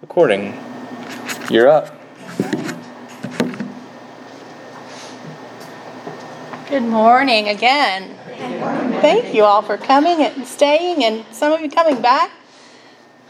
recording. 0.00 0.58
You're 1.50 1.68
up. 1.68 1.94
Good 6.70 6.82
morning 6.82 7.48
again. 7.48 8.16
Thank 9.02 9.34
you 9.34 9.44
all 9.44 9.60
for 9.60 9.76
coming 9.76 10.22
and 10.22 10.46
staying, 10.46 11.04
and 11.04 11.24
some 11.34 11.52
of 11.52 11.60
you 11.60 11.68
coming 11.68 12.00
back. 12.00 12.30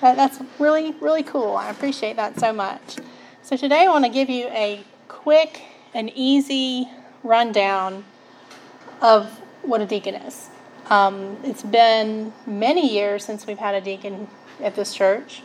That's 0.01 0.38
really, 0.59 0.93
really 1.01 1.25
cool. 1.25 1.56
I 1.56 1.71
appreciate 1.71 2.17
that 2.17 2.38
so 2.38 2.53
much. 2.53 2.97
So, 3.43 3.57
today 3.57 3.87
I 3.87 3.89
want 3.89 4.05
to 4.05 4.11
give 4.11 4.31
you 4.31 4.47
a 4.49 4.85
quick 5.09 5.63
and 5.93 6.11
easy 6.15 6.89
rundown 7.25 8.05
of 9.03 9.27
what 9.63 9.81
a 9.81 9.87
deacon 9.87 10.15
is. 10.15 10.51
Um, 10.89 11.39
it's 11.43 11.63
been 11.63 12.33
many 12.47 12.93
years 12.93 13.25
since 13.25 13.47
we've 13.47 13.59
had 13.59 13.75
a 13.75 13.81
deacon 13.81 14.29
at 14.63 14.77
this 14.77 14.95
church, 14.95 15.43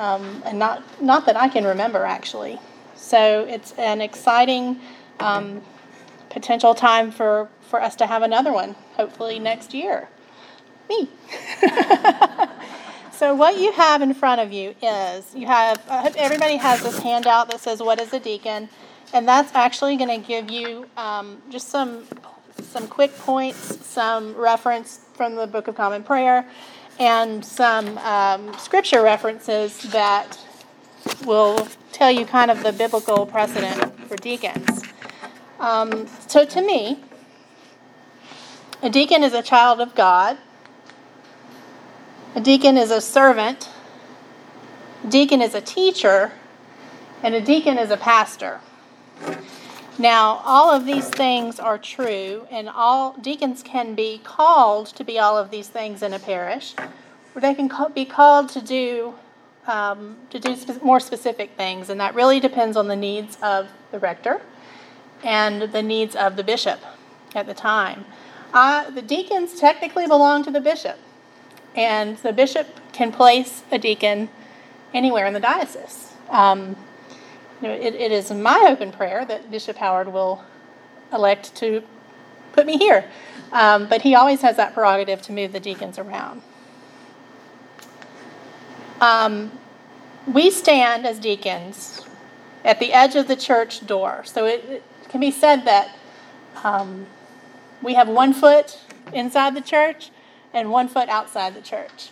um, 0.00 0.42
and 0.46 0.58
not 0.58 0.82
not 1.00 1.26
that 1.26 1.36
I 1.36 1.48
can 1.48 1.64
remember 1.64 2.04
actually. 2.04 2.58
So 2.96 3.44
it's 3.48 3.72
an 3.72 4.00
exciting 4.00 4.80
um, 5.20 5.60
potential 6.30 6.74
time 6.74 7.10
for 7.10 7.48
for 7.60 7.80
us 7.80 7.94
to 7.96 8.06
have 8.06 8.22
another 8.22 8.52
one, 8.52 8.74
hopefully 8.94 9.38
next 9.38 9.74
year. 9.74 10.08
Me. 10.88 11.08
so 13.12 13.34
what 13.34 13.58
you 13.58 13.72
have 13.72 14.00
in 14.02 14.14
front 14.14 14.40
of 14.40 14.52
you 14.52 14.74
is 14.82 15.34
you 15.34 15.46
have 15.46 15.80
I 15.88 16.00
hope 16.00 16.14
everybody 16.16 16.56
has 16.56 16.82
this 16.82 16.98
handout 16.98 17.50
that 17.50 17.60
says 17.60 17.80
what 17.80 18.00
is 18.00 18.12
a 18.14 18.20
deacon, 18.20 18.70
and 19.12 19.28
that's 19.28 19.54
actually 19.54 19.96
going 19.98 20.20
to 20.20 20.26
give 20.26 20.50
you 20.50 20.88
um, 20.96 21.42
just 21.50 21.68
some 21.68 22.06
some 22.62 22.88
quick 22.88 23.16
points, 23.18 23.86
some 23.86 24.34
reference 24.34 25.00
from 25.12 25.34
the 25.34 25.46
Book 25.46 25.68
of 25.68 25.74
Common 25.74 26.02
Prayer 26.02 26.48
and 27.00 27.42
some 27.42 27.96
um, 27.98 28.56
scripture 28.58 29.02
references 29.02 29.78
that 29.90 30.38
will 31.24 31.66
tell 31.92 32.10
you 32.10 32.26
kind 32.26 32.50
of 32.50 32.62
the 32.62 32.72
biblical 32.72 33.24
precedent 33.24 33.98
for 34.06 34.16
deacons. 34.16 34.82
Um, 35.58 36.06
so, 36.28 36.44
to 36.44 36.60
me, 36.60 37.02
a 38.82 38.90
deacon 38.90 39.22
is 39.22 39.32
a 39.32 39.42
child 39.42 39.80
of 39.80 39.94
God, 39.94 40.36
a 42.34 42.40
deacon 42.40 42.76
is 42.76 42.90
a 42.90 43.00
servant, 43.00 43.70
a 45.02 45.08
deacon 45.08 45.40
is 45.40 45.54
a 45.54 45.60
teacher, 45.60 46.32
and 47.22 47.34
a 47.34 47.40
deacon 47.40 47.78
is 47.78 47.90
a 47.90 47.96
pastor. 47.96 48.60
Now, 50.00 50.40
all 50.46 50.70
of 50.70 50.86
these 50.86 51.10
things 51.10 51.60
are 51.60 51.76
true, 51.76 52.46
and 52.50 52.70
all 52.70 53.12
deacons 53.20 53.62
can 53.62 53.94
be 53.94 54.18
called 54.24 54.86
to 54.86 55.04
be 55.04 55.18
all 55.18 55.36
of 55.36 55.50
these 55.50 55.68
things 55.68 56.02
in 56.02 56.14
a 56.14 56.18
parish, 56.18 56.74
or 57.34 57.42
they 57.42 57.52
can 57.52 57.70
be 57.94 58.06
called 58.06 58.48
to 58.48 58.62
do 58.62 59.12
um, 59.66 60.16
to 60.30 60.38
do 60.38 60.56
spe- 60.56 60.82
more 60.82 61.00
specific 61.00 61.50
things, 61.54 61.90
and 61.90 62.00
that 62.00 62.14
really 62.14 62.40
depends 62.40 62.78
on 62.78 62.88
the 62.88 62.96
needs 62.96 63.36
of 63.42 63.68
the 63.92 63.98
rector 63.98 64.40
and 65.22 65.70
the 65.70 65.82
needs 65.82 66.16
of 66.16 66.36
the 66.36 66.44
bishop 66.44 66.80
at 67.34 67.44
the 67.44 67.52
time. 67.52 68.06
Uh, 68.54 68.88
the 68.88 69.02
deacons 69.02 69.60
technically 69.60 70.06
belong 70.06 70.42
to 70.44 70.50
the 70.50 70.62
bishop, 70.62 70.98
and 71.76 72.16
the 72.18 72.32
bishop 72.32 72.68
can 72.92 73.12
place 73.12 73.64
a 73.70 73.78
deacon 73.78 74.30
anywhere 74.94 75.26
in 75.26 75.34
the 75.34 75.40
diocese. 75.40 76.14
Um, 76.30 76.76
know, 77.68 77.74
it, 77.74 77.94
it 77.94 78.12
is 78.12 78.30
my 78.30 78.66
open 78.68 78.92
prayer 78.92 79.24
that 79.24 79.50
Bishop 79.50 79.76
Howard 79.76 80.12
will 80.12 80.42
elect 81.12 81.54
to 81.56 81.82
put 82.52 82.66
me 82.66 82.78
here. 82.78 83.04
Um, 83.52 83.88
but 83.88 84.02
he 84.02 84.14
always 84.14 84.42
has 84.42 84.56
that 84.56 84.74
prerogative 84.74 85.22
to 85.22 85.32
move 85.32 85.52
the 85.52 85.60
deacons 85.60 85.98
around. 85.98 86.42
Um, 89.00 89.50
we 90.26 90.50
stand 90.50 91.06
as 91.06 91.18
deacons 91.18 92.02
at 92.64 92.78
the 92.78 92.92
edge 92.92 93.16
of 93.16 93.28
the 93.28 93.36
church 93.36 93.86
door. 93.86 94.22
So 94.24 94.46
it, 94.46 94.64
it 94.64 94.82
can 95.08 95.20
be 95.20 95.30
said 95.30 95.64
that 95.64 95.96
um, 96.62 97.06
we 97.82 97.94
have 97.94 98.08
one 98.08 98.32
foot 98.32 98.78
inside 99.12 99.54
the 99.54 99.60
church 99.60 100.10
and 100.52 100.70
one 100.70 100.88
foot 100.88 101.08
outside 101.08 101.54
the 101.54 101.62
church. 101.62 102.10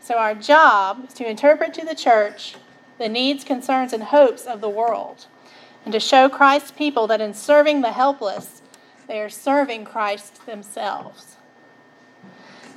So 0.00 0.16
our 0.16 0.34
job 0.34 1.06
is 1.08 1.14
to 1.14 1.28
interpret 1.28 1.74
to 1.74 1.84
the 1.84 1.94
church 1.94 2.56
the 3.00 3.08
needs, 3.08 3.44
concerns, 3.44 3.94
and 3.94 4.04
hopes 4.04 4.44
of 4.44 4.60
the 4.60 4.68
world, 4.68 5.26
and 5.84 5.92
to 5.92 5.98
show 5.98 6.28
Christ's 6.28 6.70
people 6.70 7.06
that 7.06 7.18
in 7.18 7.32
serving 7.32 7.80
the 7.80 7.92
helpless, 7.92 8.60
they 9.08 9.20
are 9.22 9.30
serving 9.30 9.86
Christ 9.86 10.44
themselves. 10.44 11.36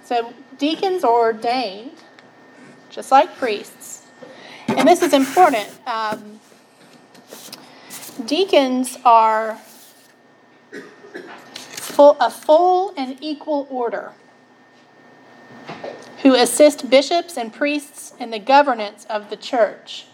So, 0.05 0.33
deacons 0.57 1.03
are 1.03 1.11
ordained, 1.11 1.97
just 2.89 3.11
like 3.11 3.35
priests. 3.35 4.07
And 4.69 4.87
this 4.87 5.01
is 5.01 5.11
important. 5.11 5.69
Um, 5.85 6.39
deacons 8.25 8.97
are 9.03 9.57
full, 11.51 12.15
a 12.21 12.31
full 12.31 12.93
and 12.95 13.17
equal 13.19 13.67
order 13.69 14.13
who 16.21 16.33
assist 16.33 16.89
bishops 16.89 17.37
and 17.37 17.51
priests 17.51 18.13
in 18.21 18.31
the 18.31 18.39
governance 18.39 19.05
of 19.09 19.29
the 19.29 19.35
church 19.35 20.05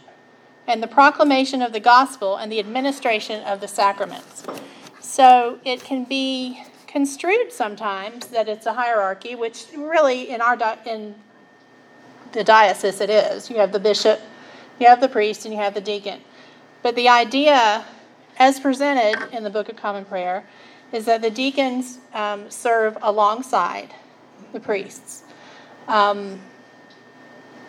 and 0.70 0.84
the 0.84 0.88
proclamation 0.88 1.64
of 1.64 1.74
the 1.74 1.80
gospel 1.80 2.38
and 2.38 2.52
the 2.52 2.60
administration 2.60 3.44
of 3.44 3.60
the 3.60 3.68
sacraments. 3.68 4.44
So 5.02 5.60
it 5.66 5.84
can 5.84 6.04
be 6.06 6.64
construed 6.86 7.52
sometimes 7.52 8.28
that 8.28 8.48
it's 8.48 8.68
a 8.68 8.74
hierarchy, 8.74 9.34
which 9.34 9.66
really 9.76 10.30
in 10.30 10.42
our 10.42 10.58
in 10.86 11.16
the 12.34 12.44
diocese 12.44 13.02
it 13.02 13.10
is. 13.10 13.50
You 13.50 13.58
have 13.58 13.72
the 13.72 13.80
bishop, 13.80 14.22
you 14.80 14.88
have 14.88 15.02
the 15.02 15.10
priest, 15.10 15.46
and 15.46 15.54
you 15.54 15.60
have 15.60 15.74
the 15.74 15.82
deacon. 15.82 16.22
But 16.84 16.96
the 16.96 17.10
idea, 17.10 17.84
as 18.38 18.60
presented 18.60 19.36
in 19.36 19.44
the 19.44 19.50
Book 19.50 19.70
of 19.70 19.76
Common 19.76 20.06
Prayer, 20.06 20.46
is 20.92 21.06
that 21.06 21.24
the 21.24 21.32
deacons 21.32 21.98
um, 22.14 22.50
serve 22.50 22.96
alongside 23.02 23.94
the 24.54 24.60
priests. 24.60 25.24
Um, 25.88 26.40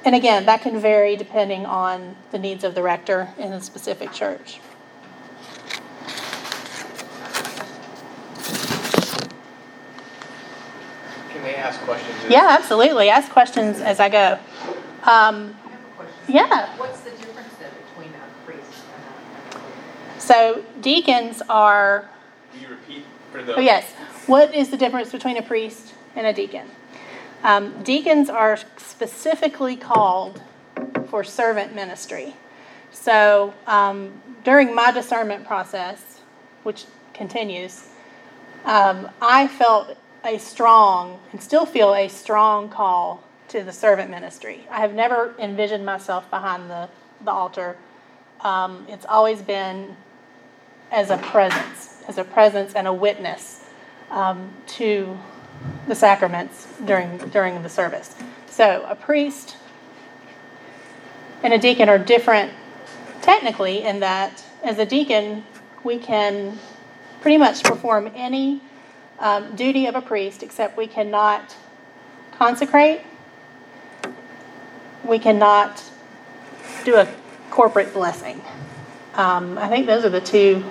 and 0.04 0.14
again, 0.14 0.46
that 0.46 0.62
can 0.62 0.80
vary 0.80 1.16
depending 1.16 1.66
on 1.66 2.16
the 2.30 2.38
needs 2.38 2.64
of 2.64 2.74
the 2.74 2.82
rector 2.82 3.28
in 3.38 3.52
a 3.52 3.60
specific 3.60 4.12
church. 4.12 4.60
Can 11.32 11.42
they 11.42 11.54
ask 11.54 11.80
questions? 11.80 12.16
Yeah, 12.28 12.56
absolutely. 12.58 13.08
Ask 13.10 13.30
questions 13.30 13.80
as 13.80 14.00
I 14.00 14.08
go. 14.08 14.38
Um, 15.02 15.56
I 15.64 15.70
have 15.70 15.80
a 15.80 15.96
question. 15.96 16.34
yeah. 16.34 16.76
What's 16.78 17.00
the 17.00 17.10
difference 17.10 17.54
then 17.58 17.70
between 17.86 18.10
a 18.14 18.46
priest 18.46 18.82
and 19.54 19.62
a? 20.16 20.20
So 20.20 20.64
deacons 20.80 21.42
are. 21.48 22.08
Will 22.52 22.60
you 22.60 22.68
repeat 22.68 23.04
for 23.32 23.42
the? 23.42 23.56
Oh 23.56 23.60
yes. 23.60 23.90
What 24.26 24.54
is 24.54 24.70
the 24.70 24.76
difference 24.76 25.12
between 25.12 25.36
a 25.36 25.42
priest 25.42 25.94
and 26.14 26.26
a 26.26 26.32
deacon? 26.32 26.68
Um, 27.42 27.82
deacons 27.82 28.28
are 28.28 28.58
specifically 28.76 29.76
called 29.76 30.42
for 31.08 31.24
servant 31.24 31.74
ministry. 31.74 32.34
So 32.90 33.54
um, 33.66 34.20
during 34.44 34.74
my 34.74 34.90
discernment 34.92 35.46
process, 35.46 36.20
which 36.62 36.84
continues, 37.14 37.88
um, 38.64 39.08
I 39.22 39.46
felt 39.46 39.96
a 40.24 40.38
strong 40.38 41.18
and 41.32 41.42
still 41.42 41.64
feel 41.64 41.94
a 41.94 42.08
strong 42.08 42.68
call 42.68 43.22
to 43.48 43.64
the 43.64 43.72
servant 43.72 44.10
ministry. 44.10 44.66
I 44.70 44.80
have 44.80 44.94
never 44.94 45.34
envisioned 45.38 45.84
myself 45.84 46.28
behind 46.30 46.70
the, 46.70 46.88
the 47.24 47.30
altar. 47.30 47.76
Um, 48.40 48.86
it's 48.88 49.06
always 49.06 49.42
been 49.42 49.96
as 50.92 51.10
a 51.10 51.16
presence, 51.18 52.02
as 52.06 52.18
a 52.18 52.24
presence 52.24 52.74
and 52.74 52.86
a 52.86 52.92
witness 52.92 53.66
um, 54.10 54.52
to 54.66 55.18
the 55.88 55.94
sacraments 55.94 56.66
during 56.84 57.18
during 57.30 57.62
the 57.62 57.68
service. 57.68 58.14
So 58.48 58.84
a 58.88 58.94
priest 58.94 59.56
and 61.42 61.52
a 61.52 61.58
deacon 61.58 61.88
are 61.88 61.98
different 61.98 62.52
technically 63.22 63.82
in 63.82 64.00
that 64.00 64.44
as 64.62 64.78
a 64.78 64.86
deacon 64.86 65.44
we 65.84 65.98
can 65.98 66.58
pretty 67.20 67.38
much 67.38 67.62
perform 67.62 68.10
any 68.14 68.60
um, 69.18 69.54
duty 69.56 69.86
of 69.86 69.94
a 69.94 70.00
priest 70.02 70.42
except 70.42 70.76
we 70.76 70.86
cannot 70.86 71.54
consecrate 72.32 73.00
we 75.04 75.18
cannot 75.18 75.82
do 76.84 76.96
a 76.96 77.06
corporate 77.50 77.92
blessing 77.92 78.40
um, 79.14 79.58
i 79.58 79.68
think 79.68 79.86
those 79.86 80.04
are 80.04 80.10
the 80.10 80.20
two 80.20 80.64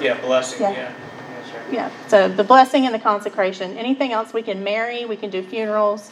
Yeah, 0.00 0.20
blessing. 0.20 0.60
Yeah. 0.60 0.72
Yeah. 0.72 0.92
Yeah. 1.72 1.90
so 2.08 2.28
the 2.28 2.44
blessing 2.44 2.86
and 2.86 2.94
the 2.94 2.98
consecration. 2.98 3.76
Anything 3.76 4.12
else 4.12 4.32
we 4.32 4.42
can 4.42 4.62
marry, 4.62 5.04
we 5.04 5.16
can 5.16 5.30
do 5.30 5.42
funerals, 5.42 6.10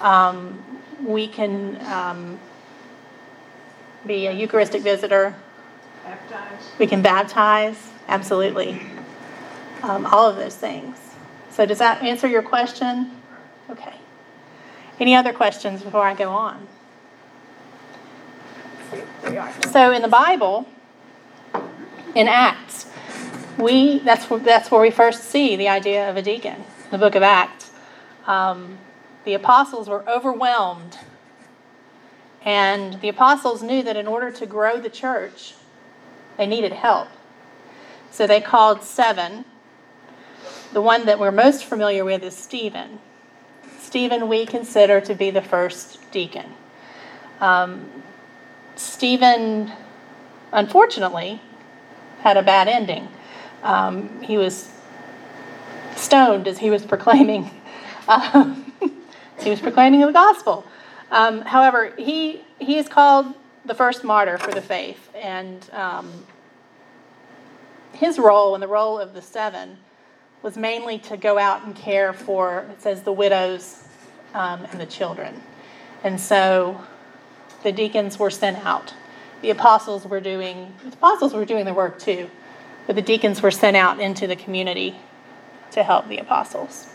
um, 0.00 0.62
we 1.04 1.26
can 1.26 1.84
um, 1.86 2.38
be 4.06 4.26
a 4.26 4.32
Eucharistic 4.32 4.82
visitor, 4.82 5.34
Baptized? 6.04 6.68
we 6.78 6.86
can 6.86 7.02
baptize, 7.02 7.90
absolutely. 8.08 8.80
Um, 9.82 10.06
all 10.06 10.28
of 10.28 10.36
those 10.36 10.54
things. 10.54 10.96
So, 11.50 11.66
does 11.66 11.78
that 11.78 12.02
answer 12.02 12.28
your 12.28 12.42
question? 12.42 13.10
Okay. 13.68 13.94
Any 15.00 15.16
other 15.16 15.32
questions 15.32 15.82
before 15.82 16.06
I 16.06 16.14
go 16.14 16.30
on? 16.30 16.66
There 19.22 19.32
you 19.32 19.38
are. 19.38 19.52
So 19.70 19.92
in 19.92 20.02
the 20.02 20.08
Bible, 20.08 20.66
in 22.14 22.28
Acts, 22.28 22.86
we 23.62 24.00
that's 24.00 24.26
that's 24.44 24.70
where 24.70 24.80
we 24.80 24.90
first 24.90 25.24
see 25.24 25.56
the 25.56 25.68
idea 25.68 26.10
of 26.10 26.16
a 26.16 26.22
deacon. 26.22 26.64
The 26.90 26.98
book 26.98 27.14
of 27.14 27.22
Acts, 27.22 27.70
um, 28.26 28.78
the 29.24 29.34
apostles 29.34 29.88
were 29.88 30.06
overwhelmed, 30.08 30.98
and 32.44 33.00
the 33.00 33.08
apostles 33.08 33.62
knew 33.62 33.82
that 33.82 33.96
in 33.96 34.06
order 34.06 34.30
to 34.30 34.46
grow 34.46 34.80
the 34.80 34.90
church, 34.90 35.54
they 36.36 36.46
needed 36.46 36.72
help. 36.72 37.08
So 38.10 38.26
they 38.26 38.40
called 38.40 38.82
seven. 38.82 39.44
The 40.72 40.82
one 40.82 41.06
that 41.06 41.18
we're 41.18 41.30
most 41.32 41.64
familiar 41.64 42.04
with 42.04 42.22
is 42.22 42.36
Stephen. 42.36 42.98
Stephen, 43.78 44.28
we 44.28 44.46
consider 44.46 45.00
to 45.02 45.14
be 45.14 45.30
the 45.30 45.42
first 45.42 46.10
deacon. 46.10 46.54
Um, 47.40 47.90
Stephen, 48.74 49.72
unfortunately, 50.50 51.42
had 52.20 52.36
a 52.36 52.42
bad 52.42 52.68
ending. 52.68 53.08
Um, 53.62 54.22
he 54.22 54.36
was 54.36 54.70
stoned 55.96 56.48
as 56.48 56.58
he 56.58 56.70
was 56.70 56.84
proclaiming. 56.84 57.50
Um, 58.08 58.72
he 59.40 59.48
was 59.48 59.60
proclaiming 59.60 60.00
the 60.00 60.10
gospel. 60.10 60.64
Um, 61.12 61.42
however, 61.42 61.94
he 61.96 62.40
he 62.58 62.76
is 62.76 62.88
called 62.88 63.32
the 63.64 63.74
first 63.74 64.02
martyr 64.02 64.38
for 64.38 64.50
the 64.50 64.60
faith, 64.60 65.08
and 65.14 65.68
um, 65.72 66.26
his 67.92 68.18
role 68.18 68.54
and 68.54 68.62
the 68.62 68.68
role 68.68 68.98
of 68.98 69.14
the 69.14 69.22
seven 69.22 69.78
was 70.42 70.56
mainly 70.56 70.98
to 70.98 71.16
go 71.16 71.38
out 71.38 71.64
and 71.64 71.76
care 71.76 72.12
for 72.12 72.66
it 72.72 72.82
says 72.82 73.02
the 73.02 73.12
widows 73.12 73.84
um, 74.34 74.64
and 74.72 74.80
the 74.80 74.86
children, 74.86 75.40
and 76.02 76.20
so 76.20 76.80
the 77.62 77.70
deacons 77.70 78.18
were 78.18 78.30
sent 78.30 78.64
out. 78.64 78.94
The 79.42 79.50
apostles 79.50 80.06
were 80.06 80.20
doing 80.20 80.74
the 80.82 80.92
apostles 80.92 81.34
were 81.34 81.44
doing 81.44 81.66
the 81.66 81.74
work 81.74 81.98
too, 81.98 82.30
but 82.86 82.96
the 82.96 83.02
deacons 83.02 83.42
were 83.42 83.50
sent 83.50 83.76
out 83.76 84.00
into 84.00 84.26
the 84.26 84.36
community 84.36 84.96
to 85.70 85.82
help 85.82 86.08
the 86.08 86.18
apostles. 86.18 86.88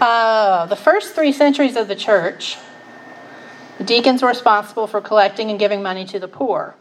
Uh, 0.00 0.66
the 0.66 0.76
first 0.76 1.14
three 1.14 1.32
centuries 1.32 1.76
of 1.76 1.88
the 1.88 1.94
church, 1.94 2.56
the 3.78 3.84
deacons 3.84 4.22
were 4.22 4.28
responsible 4.28 4.86
for 4.86 5.00
collecting 5.00 5.50
and 5.50 5.58
giving 5.58 5.82
money 5.82 6.04
to 6.04 6.18
the 6.18 6.28
poor. 6.28 6.74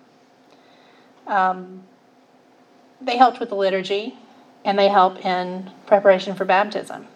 Um, 1.27 1.83
they 3.01 3.17
helped 3.17 3.39
with 3.39 3.49
the 3.49 3.55
liturgy 3.55 4.17
and 4.65 4.77
they 4.77 4.89
help 4.89 5.25
in 5.25 5.71
preparation 5.85 6.35
for 6.35 6.45
baptism. 6.45 7.07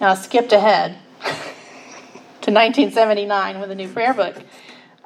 Now, 0.00 0.10
I 0.10 0.14
skipped 0.14 0.52
ahead 0.52 0.98
to 1.20 2.52
1979 2.52 3.60
when 3.60 3.68
the 3.68 3.74
new 3.74 3.88
prayer 3.88 4.14
book 4.14 4.36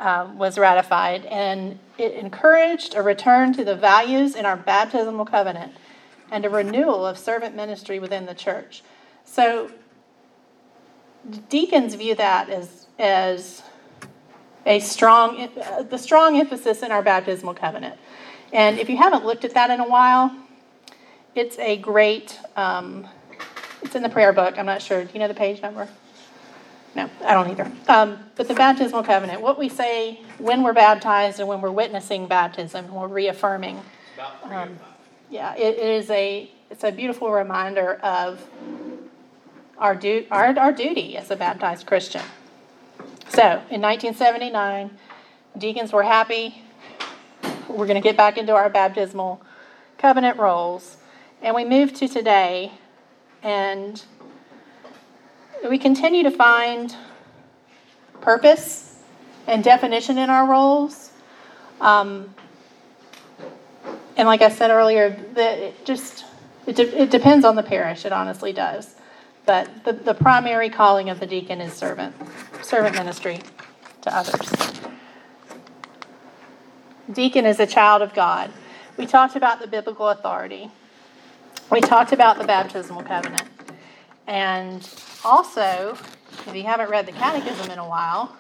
um, 0.01 0.39
was 0.39 0.59
ratified, 0.59 1.27
and 1.27 1.79
it 1.99 2.15
encouraged 2.15 2.95
a 2.95 3.03
return 3.03 3.53
to 3.53 3.65
the 3.65 3.77
values 3.77 4.35
in 4.35 4.47
our 4.47 4.57
baptismal 4.57 5.27
covenant 5.27 5.75
and 6.31 6.45
a 6.45 6.51
renewal 6.51 7.07
of 7.07 7.19
servant 7.19 7.55
ministry 7.55 7.99
within 7.99 8.27
the 8.27 8.35
church. 8.35 8.83
So, 9.25 9.71
deacons 11.49 11.95
view 11.95 12.15
that 12.15 12.49
as, 12.49 12.87
as 12.99 13.63
a 14.65 14.81
strong, 14.81 15.49
uh, 15.61 15.83
the 15.83 15.99
strong 15.99 16.41
emphasis 16.41 16.83
in 16.83 16.91
our 16.91 17.03
baptismal 17.03 17.55
covenant. 17.55 17.97
And 18.53 18.79
if 18.79 18.89
you 18.89 18.97
haven't 18.97 19.25
looked 19.25 19.45
at 19.45 19.55
that 19.55 19.71
in 19.71 19.81
a 19.81 19.89
while, 19.89 20.35
it's 21.35 21.59
a 21.59 21.77
great, 21.77 22.39
um, 22.57 23.07
it's 23.83 23.95
in 23.95 24.03
the 24.03 24.09
prayer 24.09 24.33
book. 24.33 24.59
I'm 24.59 24.67
not 24.67 24.83
sure. 24.83 25.05
Do 25.05 25.11
you 25.13 25.21
know 25.21 25.29
the 25.29 25.35
page 25.35 25.63
number? 25.63 25.89
No, 26.95 27.09
I 27.25 27.35
don't 27.35 27.49
either. 27.51 27.71
Um, 27.89 28.19
but 28.37 28.49
the 28.49 28.55
baptismal 28.55 29.05
covenant, 29.05 29.41
what 29.41 29.59
we 29.59 29.69
say 29.69 30.21
when 30.39 30.63
we're 30.63 30.73
baptized 30.73 31.39
and 31.39 31.49
when 31.49 31.61
we're 31.61 31.71
witnessing 31.71 32.27
baptism, 32.27 32.93
we're 32.93 33.07
reaffirming. 33.07 33.81
Um. 34.45 34.79
Yeah, 35.31 35.55
it, 35.55 35.79
it 35.79 35.87
is 35.87 36.11
a 36.11 36.51
it's 36.71 36.83
a 36.83 36.91
beautiful 36.91 37.31
reminder 37.31 37.95
of 38.03 38.45
our, 39.79 39.95
du- 39.95 40.27
our 40.31 40.59
our 40.59 40.73
duty 40.73 41.17
as 41.17 41.31
a 41.31 41.37
baptized 41.37 41.87
Christian. 41.87 42.23
So 43.29 43.43
in 43.71 43.81
1979, 43.81 44.91
deacons 45.57 45.93
were 45.93 46.03
happy. 46.03 46.63
We're 47.69 47.87
going 47.87 47.95
to 47.95 48.01
get 48.01 48.17
back 48.17 48.37
into 48.39 48.53
our 48.55 48.69
baptismal 48.69 49.41
covenant 49.99 50.37
roles, 50.39 50.97
and 51.41 51.55
we 51.55 51.65
move 51.65 51.95
to 51.95 52.09
today, 52.09 52.73
and 53.45 54.03
we 55.69 55.79
continue 55.79 56.23
to 56.23 56.31
find 56.31 56.95
purpose 58.21 58.97
and 59.47 59.63
definition 59.65 60.19
in 60.19 60.31
our 60.31 60.47
roles. 60.47 61.13
Um, 61.81 62.35
and 64.17 64.27
like 64.27 64.43
I 64.43 64.51
said 64.51 64.71
earlier, 64.71 65.11
the, 65.35 65.69
it 65.69 65.85
just 65.85 66.25
it, 66.67 66.77
de- 66.77 67.03
it 67.03 67.11
depends 67.11 67.45
on 67.45 67.57
the 67.57 67.63
parish. 67.63 68.05
It 68.05 68.13
honestly 68.13 68.53
does. 68.53 68.95
But 69.47 69.85
the, 69.85 69.93
the 69.93 70.15
primary 70.15 70.69
calling 70.69 71.09
of 71.09 71.19
the 71.19 71.27
deacon 71.27 71.61
is 71.61 71.73
servant, 71.73 72.15
servant 72.63 72.95
ministry 72.95 73.41
to 74.03 74.17
others. 74.17 74.81
Deacon 77.11 77.47
is 77.47 77.59
a 77.59 77.67
child 77.67 78.03
of 78.03 78.15
God. 78.15 78.51
We 78.97 79.07
talked 79.07 79.35
about 79.35 79.61
the 79.61 79.67
biblical 79.67 80.09
authority. 80.09 80.71
We 81.71 81.81
talked 81.81 82.13
about 82.13 82.39
the 82.39 82.45
baptismal 82.45 83.03
covenant. 83.03 83.49
And 84.31 84.89
also, 85.25 85.99
if 86.47 86.55
you 86.55 86.63
haven't 86.63 86.89
read 86.89 87.05
the 87.05 87.11
catechism 87.11 87.69
in 87.69 87.81
a 87.81 87.89
while, 87.89 88.37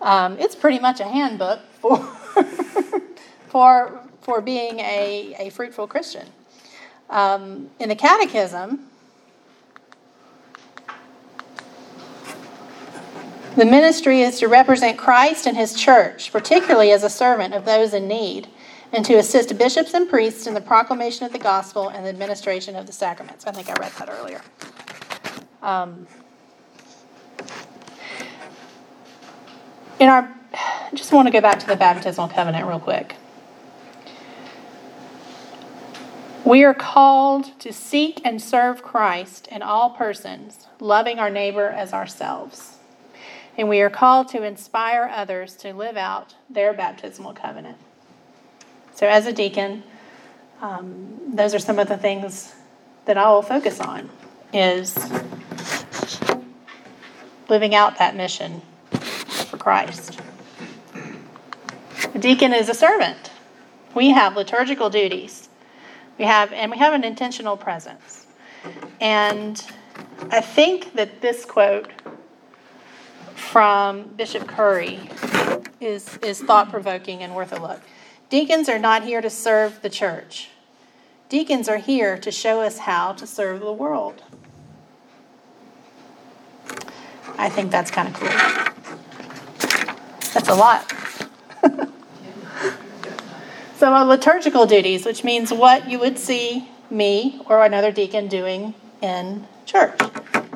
um, 0.00 0.38
it's 0.38 0.54
pretty 0.54 0.78
much 0.78 1.00
a 1.00 1.04
handbook 1.04 1.60
for 1.74 1.98
for 3.48 4.00
for 4.22 4.40
being 4.40 4.80
a, 4.80 5.36
a 5.38 5.50
fruitful 5.50 5.86
Christian. 5.86 6.26
Um, 7.10 7.68
in 7.78 7.90
the 7.90 7.94
catechism, 7.94 8.86
the 13.54 13.66
ministry 13.66 14.22
is 14.22 14.38
to 14.38 14.48
represent 14.48 14.96
Christ 14.96 15.46
and 15.46 15.58
his 15.58 15.74
church, 15.74 16.32
particularly 16.32 16.90
as 16.90 17.04
a 17.04 17.10
servant 17.10 17.52
of 17.52 17.66
those 17.66 17.92
in 17.92 18.08
need, 18.08 18.48
and 18.94 19.04
to 19.04 19.16
assist 19.16 19.58
bishops 19.58 19.92
and 19.92 20.08
priests 20.08 20.46
in 20.46 20.54
the 20.54 20.60
proclamation 20.62 21.26
of 21.26 21.32
the 21.32 21.38
gospel 21.38 21.90
and 21.90 22.02
the 22.02 22.08
administration 22.08 22.76
of 22.76 22.86
the 22.86 22.92
sacraments. 22.94 23.46
I 23.46 23.52
think 23.52 23.68
I 23.68 23.74
read 23.74 23.92
that 23.98 24.08
earlier. 24.08 24.40
Um, 25.66 26.06
in 29.98 30.08
our, 30.08 30.32
I 30.54 30.90
just 30.94 31.10
want 31.10 31.26
to 31.26 31.32
go 31.32 31.40
back 31.40 31.58
to 31.58 31.66
the 31.66 31.74
baptismal 31.74 32.28
covenant 32.28 32.68
real 32.68 32.78
quick. 32.78 33.16
We 36.44 36.62
are 36.62 36.72
called 36.72 37.58
to 37.58 37.72
seek 37.72 38.20
and 38.24 38.40
serve 38.40 38.84
Christ 38.84 39.48
in 39.48 39.60
all 39.62 39.90
persons, 39.90 40.68
loving 40.78 41.18
our 41.18 41.30
neighbor 41.30 41.68
as 41.68 41.92
ourselves. 41.92 42.76
And 43.58 43.68
we 43.68 43.80
are 43.80 43.90
called 43.90 44.28
to 44.28 44.44
inspire 44.44 45.10
others 45.12 45.56
to 45.56 45.72
live 45.72 45.96
out 45.96 46.36
their 46.48 46.72
baptismal 46.74 47.32
covenant. 47.32 47.78
So, 48.94 49.08
as 49.08 49.26
a 49.26 49.32
deacon, 49.32 49.82
um, 50.60 51.18
those 51.34 51.54
are 51.54 51.58
some 51.58 51.80
of 51.80 51.88
the 51.88 51.96
things 51.96 52.54
that 53.06 53.18
I 53.18 53.28
will 53.30 53.42
focus 53.42 53.80
on: 53.80 54.08
is 54.52 54.94
living 57.48 57.74
out 57.74 57.98
that 57.98 58.16
mission 58.16 58.62
for 58.90 59.56
Christ. 59.56 60.20
A 62.14 62.18
deacon 62.18 62.52
is 62.52 62.68
a 62.68 62.74
servant. 62.74 63.30
We 63.94 64.10
have 64.10 64.36
liturgical 64.36 64.90
duties. 64.90 65.48
We 66.18 66.24
have, 66.24 66.52
and 66.52 66.70
we 66.70 66.78
have 66.78 66.92
an 66.92 67.04
intentional 67.04 67.56
presence. 67.56 68.26
And 69.00 69.62
I 70.30 70.40
think 70.40 70.94
that 70.94 71.20
this 71.20 71.44
quote 71.44 71.90
from 73.34 74.08
Bishop 74.16 74.48
Curry 74.48 75.00
is, 75.80 76.18
is 76.18 76.40
thought 76.40 76.70
provoking 76.70 77.22
and 77.22 77.34
worth 77.34 77.52
a 77.52 77.60
look. 77.60 77.80
Deacons 78.28 78.68
are 78.68 78.78
not 78.78 79.04
here 79.04 79.20
to 79.20 79.30
serve 79.30 79.82
the 79.82 79.90
church, 79.90 80.48
deacons 81.28 81.68
are 81.68 81.76
here 81.76 82.18
to 82.18 82.30
show 82.30 82.60
us 82.60 82.78
how 82.78 83.12
to 83.12 83.26
serve 83.26 83.60
the 83.60 83.72
world. 83.72 84.22
I 87.38 87.48
think 87.48 87.70
that's 87.70 87.90
kind 87.90 88.08
of 88.08 88.14
cool. 88.14 88.28
That's 90.32 90.48
a 90.48 90.54
lot. 90.54 90.90
so, 93.76 94.04
liturgical 94.04 94.66
duties, 94.66 95.04
which 95.04 95.22
means 95.22 95.52
what 95.52 95.88
you 95.88 95.98
would 95.98 96.18
see 96.18 96.68
me 96.90 97.40
or 97.46 97.64
another 97.64 97.92
deacon 97.92 98.28
doing 98.28 98.74
in 99.02 99.46
church. 99.66 99.98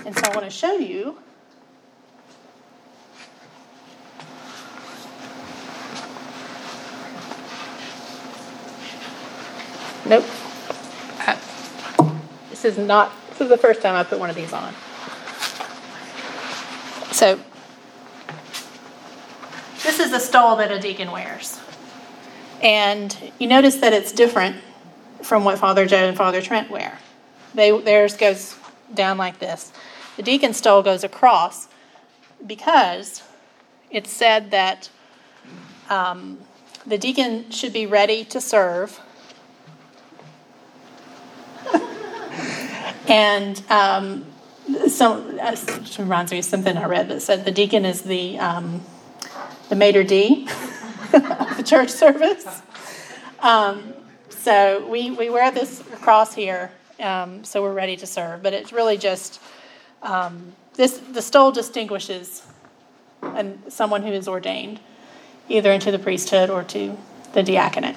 And 0.06 0.16
so, 0.16 0.22
I 0.24 0.34
want 0.34 0.44
to 0.44 0.50
show 0.50 0.72
you. 0.74 1.18
Nope. 10.06 10.24
Uh, 11.20 11.36
This 12.48 12.64
is 12.64 12.78
not, 12.78 13.12
this 13.28 13.42
is 13.42 13.48
the 13.48 13.58
first 13.58 13.80
time 13.80 13.94
I 13.94 14.02
put 14.02 14.18
one 14.18 14.28
of 14.28 14.34
these 14.34 14.52
on. 14.52 14.74
So, 17.20 17.38
this 19.82 20.00
is 20.00 20.10
the 20.10 20.18
stole 20.18 20.56
that 20.56 20.72
a 20.72 20.80
deacon 20.80 21.10
wears. 21.10 21.60
And 22.62 23.14
you 23.38 23.46
notice 23.46 23.76
that 23.76 23.92
it's 23.92 24.10
different 24.10 24.56
from 25.20 25.44
what 25.44 25.58
Father 25.58 25.84
Joe 25.84 26.08
and 26.08 26.16
Father 26.16 26.40
Trent 26.40 26.70
wear. 26.70 26.98
They, 27.54 27.78
theirs 27.78 28.16
goes 28.16 28.56
down 28.94 29.18
like 29.18 29.38
this. 29.38 29.70
The 30.16 30.22
deacon 30.22 30.54
stole 30.54 30.82
goes 30.82 31.04
across 31.04 31.68
because 32.46 33.22
it's 33.90 34.10
said 34.10 34.50
that 34.52 34.88
um, 35.90 36.38
the 36.86 36.96
deacon 36.96 37.50
should 37.50 37.74
be 37.74 37.84
ready 37.84 38.24
to 38.24 38.40
serve. 38.40 38.98
and 43.08 43.62
um, 43.68 44.24
some 44.88 45.38
uh, 45.40 45.56
reminds 45.98 46.32
me 46.32 46.38
of 46.38 46.44
something 46.44 46.76
I 46.76 46.86
read 46.86 47.08
that 47.08 47.20
said 47.20 47.44
the 47.44 47.50
deacon 47.50 47.84
is 47.84 48.02
the 48.02 48.38
um, 48.38 48.82
the 49.68 49.76
maitre 49.76 50.04
d 50.04 50.48
of 51.12 51.56
the 51.56 51.64
church 51.64 51.90
service. 51.90 52.62
Um, 53.40 53.94
so 54.28 54.86
we, 54.88 55.10
we 55.10 55.30
wear 55.30 55.50
this 55.50 55.82
cross 56.00 56.34
here, 56.34 56.72
um, 56.98 57.44
so 57.44 57.62
we're 57.62 57.74
ready 57.74 57.96
to 57.96 58.06
serve. 58.06 58.42
But 58.42 58.52
it's 58.52 58.72
really 58.72 58.96
just 58.96 59.40
um, 60.02 60.52
this. 60.74 60.98
The 60.98 61.22
stole 61.22 61.52
distinguishes 61.52 62.46
and 63.22 63.62
someone 63.68 64.02
who 64.02 64.12
is 64.12 64.28
ordained 64.28 64.80
either 65.48 65.72
into 65.72 65.90
the 65.90 65.98
priesthood 65.98 66.48
or 66.48 66.62
to 66.64 66.96
the 67.32 67.42
diaconate. 67.42 67.96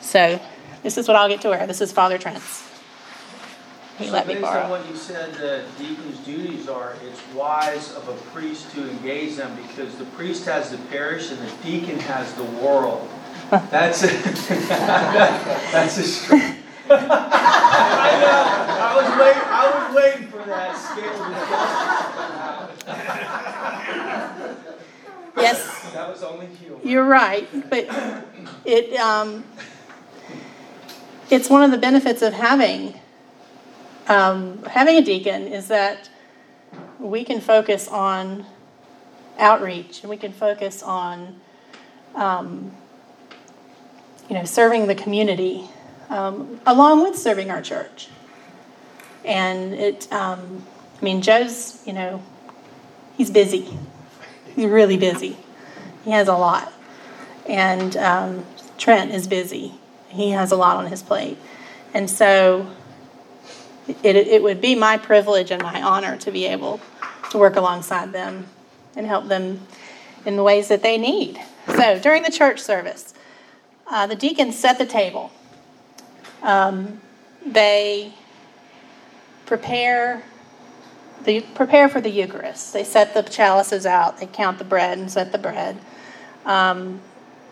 So 0.00 0.40
this 0.82 0.98
is 0.98 1.08
what 1.08 1.16
I'll 1.16 1.28
get 1.28 1.40
to 1.42 1.50
wear. 1.50 1.66
This 1.66 1.80
is 1.80 1.92
Father 1.92 2.18
Trent's. 2.18 2.73
He 3.98 4.10
let 4.10 4.26
me 4.26 4.34
Based 4.34 4.46
on 4.46 4.70
what 4.70 4.88
you 4.88 4.96
said 4.96 5.34
the 5.34 5.62
deacon's 5.78 6.18
duties 6.26 6.68
are, 6.68 6.96
it's 7.06 7.20
wise 7.32 7.92
of 7.94 8.08
a 8.08 8.14
priest 8.32 8.70
to 8.72 8.90
engage 8.90 9.36
them 9.36 9.56
because 9.68 9.94
the 9.96 10.04
priest 10.06 10.46
has 10.46 10.70
the 10.70 10.78
parish 10.88 11.30
and 11.30 11.38
the 11.38 11.50
deacon 11.62 11.98
has 12.00 12.32
the 12.34 12.42
world. 12.42 13.08
That's 13.50 14.02
a, 14.02 14.06
that's 15.72 15.96
a 15.98 16.02
str- 16.02 16.34
I 16.90 18.10
know, 18.20 18.44
I 18.80 18.94
was 18.96 19.08
waiting, 19.20 19.42
I 19.46 19.64
was 19.78 19.94
waiting 19.96 20.26
for 20.28 20.42
that 20.44 20.76
scale 20.76 21.14
Yes, 25.36 25.92
that 25.92 26.08
was 26.08 26.22
only 26.22 26.46
humor. 26.46 26.78
you're 26.84 27.04
right, 27.04 27.48
but 27.70 27.86
it 28.64 28.94
um, 28.98 29.44
it's 31.30 31.48
one 31.50 31.62
of 31.62 31.70
the 31.70 31.78
benefits 31.78 32.22
of 32.22 32.32
having 32.32 32.94
um, 34.08 34.62
having 34.64 34.96
a 34.96 35.02
deacon 35.02 35.48
is 35.48 35.68
that 35.68 36.08
we 36.98 37.24
can 37.24 37.40
focus 37.40 37.88
on 37.88 38.46
outreach 39.38 40.02
and 40.02 40.10
we 40.10 40.16
can 40.16 40.32
focus 40.32 40.82
on 40.82 41.40
um, 42.14 42.72
you 44.28 44.34
know 44.34 44.44
serving 44.44 44.86
the 44.86 44.94
community 44.94 45.68
um, 46.08 46.60
along 46.66 47.02
with 47.02 47.16
serving 47.16 47.50
our 47.50 47.62
church. 47.62 48.08
And 49.24 49.74
it 49.74 50.12
um, 50.12 50.64
i 51.00 51.04
mean 51.04 51.22
joe's 51.22 51.82
you 51.86 51.92
know 51.92 52.22
he's 53.16 53.30
busy. 53.30 53.78
He's 54.54 54.66
really 54.66 54.96
busy. 54.96 55.36
He 56.04 56.10
has 56.10 56.28
a 56.28 56.34
lot. 56.34 56.72
And 57.48 57.96
um, 57.96 58.46
trent 58.78 59.12
is 59.12 59.26
busy. 59.26 59.74
He 60.08 60.30
has 60.30 60.52
a 60.52 60.56
lot 60.56 60.76
on 60.76 60.86
his 60.86 61.02
plate. 61.02 61.38
And 61.92 62.08
so 62.08 62.70
it, 63.88 64.16
it 64.16 64.42
would 64.42 64.60
be 64.60 64.74
my 64.74 64.96
privilege 64.96 65.50
and 65.50 65.62
my 65.62 65.82
honor 65.82 66.16
to 66.18 66.30
be 66.30 66.46
able 66.46 66.80
to 67.30 67.38
work 67.38 67.56
alongside 67.56 68.12
them 68.12 68.46
and 68.96 69.06
help 69.06 69.28
them 69.28 69.60
in 70.24 70.36
the 70.36 70.42
ways 70.42 70.68
that 70.68 70.82
they 70.82 70.96
need. 70.96 71.40
So 71.66 71.98
during 71.98 72.22
the 72.22 72.30
church 72.30 72.60
service, 72.60 73.14
uh, 73.86 74.06
the 74.06 74.14
deacons 74.14 74.58
set 74.58 74.78
the 74.78 74.86
table. 74.86 75.30
Um, 76.42 77.00
they 77.44 78.14
prepare 79.46 80.22
they 81.24 81.40
prepare 81.40 81.88
for 81.88 82.02
the 82.02 82.10
Eucharist. 82.10 82.74
They 82.74 82.84
set 82.84 83.14
the 83.14 83.22
chalices 83.22 83.86
out. 83.86 84.18
They 84.18 84.26
count 84.26 84.58
the 84.58 84.64
bread 84.64 84.98
and 84.98 85.10
set 85.10 85.32
the 85.32 85.38
bread. 85.38 85.78
Um, 86.44 87.00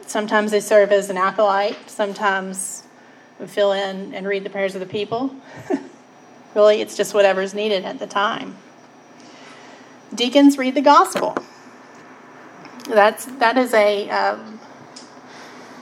sometimes 0.06 0.50
they 0.50 0.60
serve 0.60 0.92
as 0.92 1.08
an 1.08 1.16
acolyte. 1.16 1.88
Sometimes 1.88 2.82
we 3.40 3.46
fill 3.46 3.72
in 3.72 4.14
and 4.14 4.26
read 4.26 4.44
the 4.44 4.50
prayers 4.50 4.74
of 4.74 4.80
the 4.80 4.86
people. 4.86 5.34
Really, 6.54 6.80
it's 6.80 6.96
just 6.96 7.14
whatever's 7.14 7.54
needed 7.54 7.84
at 7.84 7.98
the 7.98 8.06
time. 8.06 8.56
Deacons 10.14 10.58
read 10.58 10.74
the 10.74 10.82
gospel. 10.82 11.36
That's 12.88 13.24
that 13.24 13.56
is 13.56 13.72
a 13.72 14.10
um, 14.10 14.60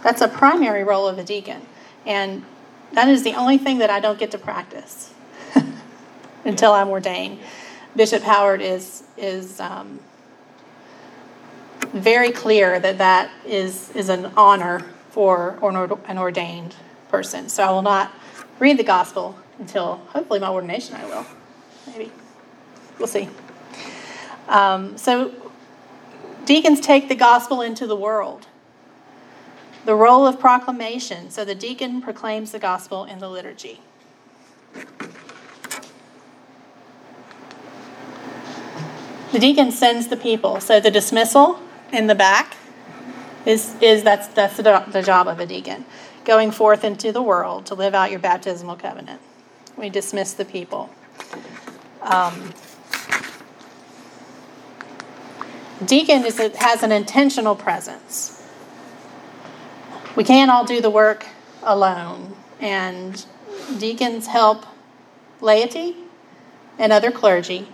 that's 0.03 0.21
a 0.21 0.29
primary 0.29 0.85
role 0.85 1.09
of 1.09 1.19
a 1.19 1.25
deacon, 1.25 1.63
and 2.07 2.45
that 2.93 3.09
is 3.09 3.25
the 3.25 3.35
only 3.35 3.59
thing 3.59 3.79
that 3.79 3.91
I 3.91 4.01
don't 4.01 4.19
get 4.19 4.31
to 4.33 4.39
practice 4.39 5.13
until 6.45 6.73
I'm 6.73 6.89
ordained. 6.89 7.41
Bishop 7.97 8.23
Howard 8.23 8.61
is 8.61 9.03
is 9.17 9.59
um, 9.59 9.99
very 11.93 12.31
clear 12.31 12.79
that 12.79 12.99
that 12.99 13.31
is 13.45 13.91
is 13.97 14.09
an 14.09 14.27
honor 14.37 14.81
for 15.11 15.59
an 16.07 16.19
ordained 16.19 16.77
person. 17.09 17.49
So 17.49 17.65
I 17.65 17.71
will 17.73 17.83
not 17.83 18.13
read 18.61 18.79
the 18.79 18.85
gospel 18.85 19.37
until 19.61 19.97
hopefully 20.09 20.41
my 20.41 20.49
ordination. 20.49 20.97
I 20.97 21.05
will, 21.05 21.27
maybe. 21.87 22.11
We'll 22.99 23.07
see. 23.07 23.29
Um, 24.49 24.99
so 24.99 25.33
deacons 26.45 26.81
take 26.81 27.09
the 27.09 27.15
gospel 27.15 27.61
into 27.61 27.87
the 27.87 27.95
world. 27.95 28.47
The 29.85 29.95
role 29.95 30.27
of 30.27 30.41
proclamation. 30.41 31.31
So 31.31 31.45
the 31.45 31.55
deacon 31.55 32.03
proclaims 32.03 32.53
the 32.53 32.59
gospel 32.59 33.05
in 33.05 33.19
the 33.19 33.29
liturgy. 33.29 33.81
The 39.33 39.39
deacon 39.39 39.71
sends 39.71 40.09
the 40.09 40.17
people. 40.17 40.61
So 40.61 40.81
the 40.81 40.91
dismissal 40.91 41.61
in 41.93 42.09
the 42.09 42.15
back 42.15 42.57
is, 43.47 43.77
is 43.81 44.03
that's, 44.03 44.27
that's 44.29 44.57
the, 44.57 44.85
the 44.89 45.03
job 45.03 45.29
of 45.29 45.39
a 45.39 45.47
deacon. 45.47 45.85
Going 46.25 46.51
forth 46.51 46.85
into 46.85 47.13
the 47.13 47.23
world 47.23 47.67
to 47.67 47.75
live 47.75 47.95
out 47.95 48.11
your 48.11 48.21
baptismal 48.21 48.77
covenant. 48.77 49.21
We 49.81 49.89
dismiss 49.89 50.35
the 50.35 50.45
people. 50.45 50.91
Um, 52.03 52.53
deacon 55.83 56.27
is, 56.27 56.37
has 56.37 56.83
an 56.83 56.93
intentional 56.93 57.57
presence. 57.57 58.47
We 60.17 60.23
can't 60.23 60.51
all 60.51 60.67
do 60.67 60.83
the 60.83 60.91
work 60.91 61.27
alone, 61.63 62.37
and 62.61 63.25
deacons 63.79 64.27
help 64.27 64.67
laity 65.41 65.97
and 66.79 66.93
other 66.93 67.11
clergy 67.11 67.67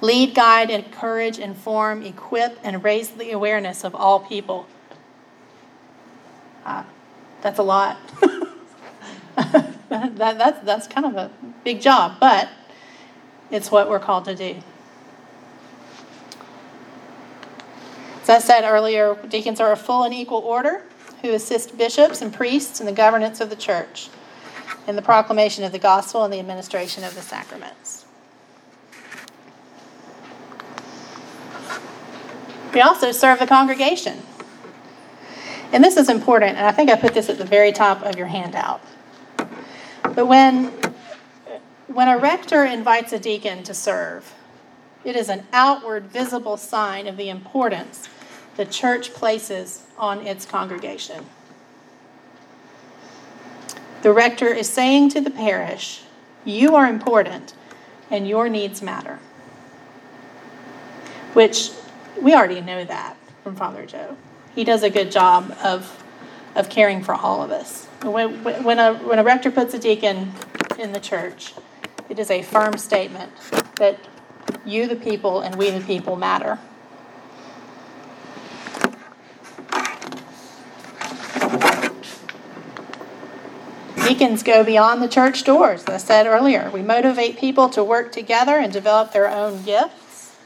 lead, 0.00 0.32
guide, 0.32 0.70
encourage, 0.70 1.40
inform, 1.40 2.04
equip, 2.04 2.56
and 2.62 2.84
raise 2.84 3.10
the 3.10 3.32
awareness 3.32 3.82
of 3.82 3.96
all 3.96 4.20
people. 4.20 4.66
Uh, 6.64 6.84
that's 7.42 7.58
a 7.58 7.62
lot. 7.64 7.98
that, 10.16 10.38
that's, 10.38 10.64
that's 10.64 10.86
kind 10.86 11.06
of 11.06 11.16
a 11.16 11.30
big 11.64 11.80
job, 11.80 12.16
but 12.20 12.48
it's 13.50 13.70
what 13.70 13.88
we're 13.88 14.00
called 14.00 14.24
to 14.26 14.34
do. 14.34 14.56
As 18.22 18.30
I 18.30 18.38
said 18.38 18.64
earlier, 18.64 19.16
deacons 19.28 19.60
are 19.60 19.70
a 19.70 19.76
full 19.76 20.02
and 20.02 20.12
equal 20.12 20.40
order 20.40 20.82
who 21.22 21.32
assist 21.32 21.78
bishops 21.78 22.20
and 22.22 22.32
priests 22.32 22.80
in 22.80 22.86
the 22.86 22.92
governance 22.92 23.40
of 23.40 23.50
the 23.50 23.56
church, 23.56 24.08
in 24.88 24.96
the 24.96 25.02
proclamation 25.02 25.62
of 25.62 25.72
the 25.72 25.78
gospel, 25.78 26.24
and 26.24 26.32
the 26.32 26.40
administration 26.40 27.04
of 27.04 27.14
the 27.14 27.22
sacraments. 27.22 28.04
We 32.74 32.80
also 32.80 33.12
serve 33.12 33.38
the 33.38 33.46
congregation. 33.46 34.20
And 35.72 35.82
this 35.82 35.96
is 35.96 36.08
important, 36.08 36.56
and 36.56 36.66
I 36.66 36.72
think 36.72 36.90
I 36.90 36.96
put 36.96 37.14
this 37.14 37.28
at 37.28 37.38
the 37.38 37.44
very 37.44 37.72
top 37.72 38.02
of 38.02 38.16
your 38.16 38.26
handout. 38.26 38.80
But 40.14 40.26
when, 40.26 40.72
when 41.86 42.08
a 42.08 42.18
rector 42.18 42.64
invites 42.64 43.12
a 43.12 43.18
deacon 43.18 43.62
to 43.64 43.74
serve, 43.74 44.34
it 45.04 45.16
is 45.16 45.28
an 45.28 45.46
outward, 45.52 46.04
visible 46.04 46.56
sign 46.56 47.06
of 47.06 47.16
the 47.16 47.28
importance 47.28 48.08
the 48.56 48.64
church 48.64 49.12
places 49.12 49.84
on 49.98 50.26
its 50.26 50.46
congregation. 50.46 51.26
The 54.02 54.12
rector 54.12 54.46
is 54.46 54.68
saying 54.68 55.10
to 55.10 55.20
the 55.20 55.30
parish, 55.30 56.02
You 56.44 56.74
are 56.74 56.86
important 56.86 57.54
and 58.10 58.28
your 58.28 58.48
needs 58.48 58.82
matter. 58.82 59.18
Which 61.34 61.70
we 62.20 62.34
already 62.34 62.60
know 62.60 62.84
that 62.84 63.16
from 63.42 63.56
Father 63.56 63.84
Joe. 63.84 64.16
He 64.54 64.64
does 64.64 64.82
a 64.82 64.90
good 64.90 65.12
job 65.12 65.54
of, 65.62 66.04
of 66.56 66.70
caring 66.70 67.04
for 67.04 67.14
all 67.14 67.42
of 67.42 67.50
us. 67.52 67.84
When, 68.02 68.42
when, 68.42 68.78
a, 68.78 68.94
when 68.94 69.18
a 69.18 69.22
rector 69.22 69.50
puts 69.50 69.74
a 69.74 69.78
deacon 69.78 70.32
in 70.78 70.92
the 70.92 71.00
church, 71.00 71.54
it 72.08 72.18
is 72.18 72.30
a 72.30 72.42
firm 72.42 72.78
statement 72.78 73.30
that 73.76 73.98
you, 74.64 74.88
the 74.88 74.96
people, 74.96 75.40
and 75.40 75.54
we, 75.54 75.70
the 75.70 75.84
people, 75.84 76.16
matter. 76.16 76.58
Deacons 84.06 84.42
go 84.42 84.64
beyond 84.64 85.02
the 85.02 85.08
church 85.08 85.44
doors, 85.44 85.82
as 85.84 85.88
I 85.88 85.96
said 85.98 86.26
earlier. 86.26 86.70
We 86.70 86.80
motivate 86.80 87.38
people 87.38 87.68
to 87.70 87.84
work 87.84 88.12
together 88.12 88.56
and 88.56 88.72
develop 88.72 89.12
their 89.12 89.28
own 89.28 89.62
gifts. 89.62 90.36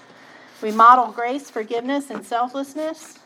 We 0.61 0.73
model 0.73 1.13
grace, 1.13 1.51
forgiveness, 1.51 2.11
and 2.11 2.27
selflessness, 2.27 3.20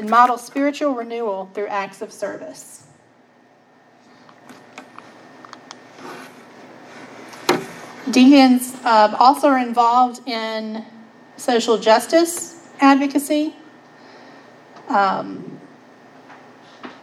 and 0.00 0.08
model 0.08 0.38
spiritual 0.38 0.94
renewal 0.94 1.50
through 1.52 1.66
acts 1.66 2.00
of 2.00 2.10
service. 2.10 2.86
Deacons 8.10 8.74
uh, 8.82 9.14
also 9.18 9.48
are 9.48 9.58
involved 9.58 10.26
in 10.26 10.86
social 11.36 11.76
justice 11.76 12.66
advocacy, 12.80 13.54
um, 14.88 15.60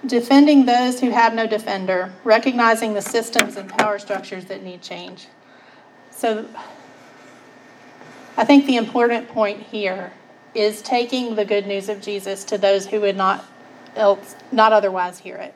defending 0.08 0.66
those 0.66 1.00
who 1.00 1.12
have 1.12 1.36
no 1.36 1.46
defender, 1.46 2.12
recognizing 2.24 2.96
the 2.96 3.02
systems 3.02 3.58
and 3.58 3.70
power 3.70 4.00
structures 4.00 4.46
that 4.46 4.64
need 4.64 4.82
change. 4.82 5.28
So, 6.10 6.48
I 8.36 8.44
think 8.44 8.66
the 8.66 8.78
important 8.78 9.30
point 9.30 9.62
here 9.62 10.14
is 10.54 10.82
taking 10.82 11.36
the 11.36 11.46
good 11.46 11.68
news 11.68 11.90
of 11.90 12.02
Jesus 12.02 12.44
to 12.46 12.58
those 12.58 12.88
who 12.88 13.02
would 13.02 13.18
not 13.18 13.46
else, 13.96 14.36
not 14.52 14.74
otherwise 14.74 15.20
hear 15.20 15.38
it. 15.38 15.54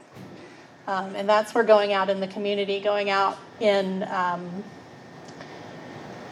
Um, 0.87 1.15
and 1.15 1.29
that's 1.29 1.53
where 1.53 1.63
going 1.63 1.93
out 1.93 2.09
in 2.09 2.19
the 2.19 2.27
community, 2.27 2.79
going 2.79 3.09
out 3.09 3.37
in 3.59 4.03
um, 4.03 4.63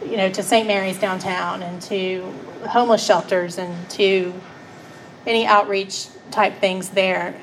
you 0.06 0.18
know, 0.18 0.30
to 0.30 0.44
St. 0.44 0.68
Mary's 0.68 1.00
downtown 1.00 1.62
and 1.62 1.82
to 1.84 2.34
homeless 2.68 3.06
shelters 3.06 3.58
and 3.58 3.90
to 3.92 4.34
any 5.28 5.46
outreach 5.46 6.08
type 6.32 6.56
things 6.60 6.90
there. 6.90 7.36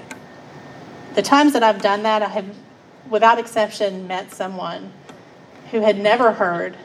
The 1.14 1.22
times 1.22 1.52
that 1.52 1.62
I've 1.62 1.82
done 1.82 2.02
that, 2.02 2.22
I 2.22 2.28
have, 2.28 2.56
without 3.10 3.38
exception, 3.38 4.06
met 4.06 4.32
someone 4.32 4.92
who 5.70 5.80
had 5.80 5.98
never 5.98 6.32
heard 6.32 6.76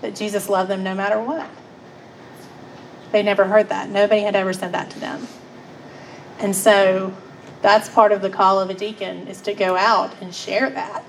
that 0.00 0.14
Jesus 0.14 0.48
loved 0.48 0.70
them 0.70 0.82
no 0.82 0.94
matter 0.94 1.20
what. 1.20 1.48
They 3.12 3.22
never 3.22 3.44
heard 3.44 3.68
that. 3.68 3.90
Nobody 3.90 4.22
had 4.22 4.34
ever 4.34 4.52
said 4.52 4.72
that 4.72 4.90
to 4.90 5.00
them. 5.00 5.28
And 6.38 6.56
so 6.56 7.14
that's 7.60 7.88
part 7.88 8.10
of 8.10 8.22
the 8.22 8.30
call 8.30 8.58
of 8.58 8.70
a 8.70 8.74
deacon 8.74 9.28
is 9.28 9.40
to 9.42 9.54
go 9.54 9.76
out 9.76 10.14
and 10.20 10.34
share 10.34 10.70
that, 10.70 11.04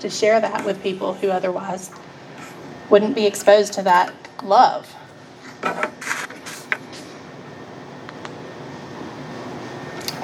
to 0.00 0.10
share 0.10 0.40
that 0.40 0.64
with 0.64 0.82
people 0.82 1.14
who 1.14 1.28
otherwise 1.28 1.90
wouldn't 2.90 3.14
be 3.14 3.26
exposed 3.26 3.74
to 3.74 3.82
that 3.82 4.12
love. 4.42 4.92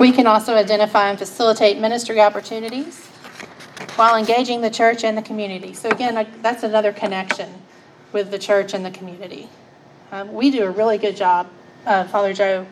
We 0.00 0.12
can 0.12 0.26
also 0.26 0.54
identify 0.54 1.10
and 1.10 1.18
facilitate 1.18 1.78
ministry 1.78 2.20
opportunities 2.20 3.06
while 3.96 4.16
engaging 4.16 4.62
the 4.62 4.70
church 4.70 5.04
and 5.04 5.16
the 5.16 5.22
community. 5.22 5.74
So, 5.74 5.90
again, 5.90 6.26
that's 6.40 6.62
another 6.62 6.90
connection 6.90 7.52
with 8.10 8.30
the 8.30 8.38
church 8.38 8.72
and 8.72 8.84
the 8.84 8.90
community. 8.90 9.50
Um, 10.12 10.32
we 10.34 10.50
do 10.50 10.64
a 10.64 10.70
really 10.70 10.98
good 10.98 11.16
job, 11.16 11.48
uh, 11.86 12.04
Father 12.04 12.34
Joe 12.34 12.66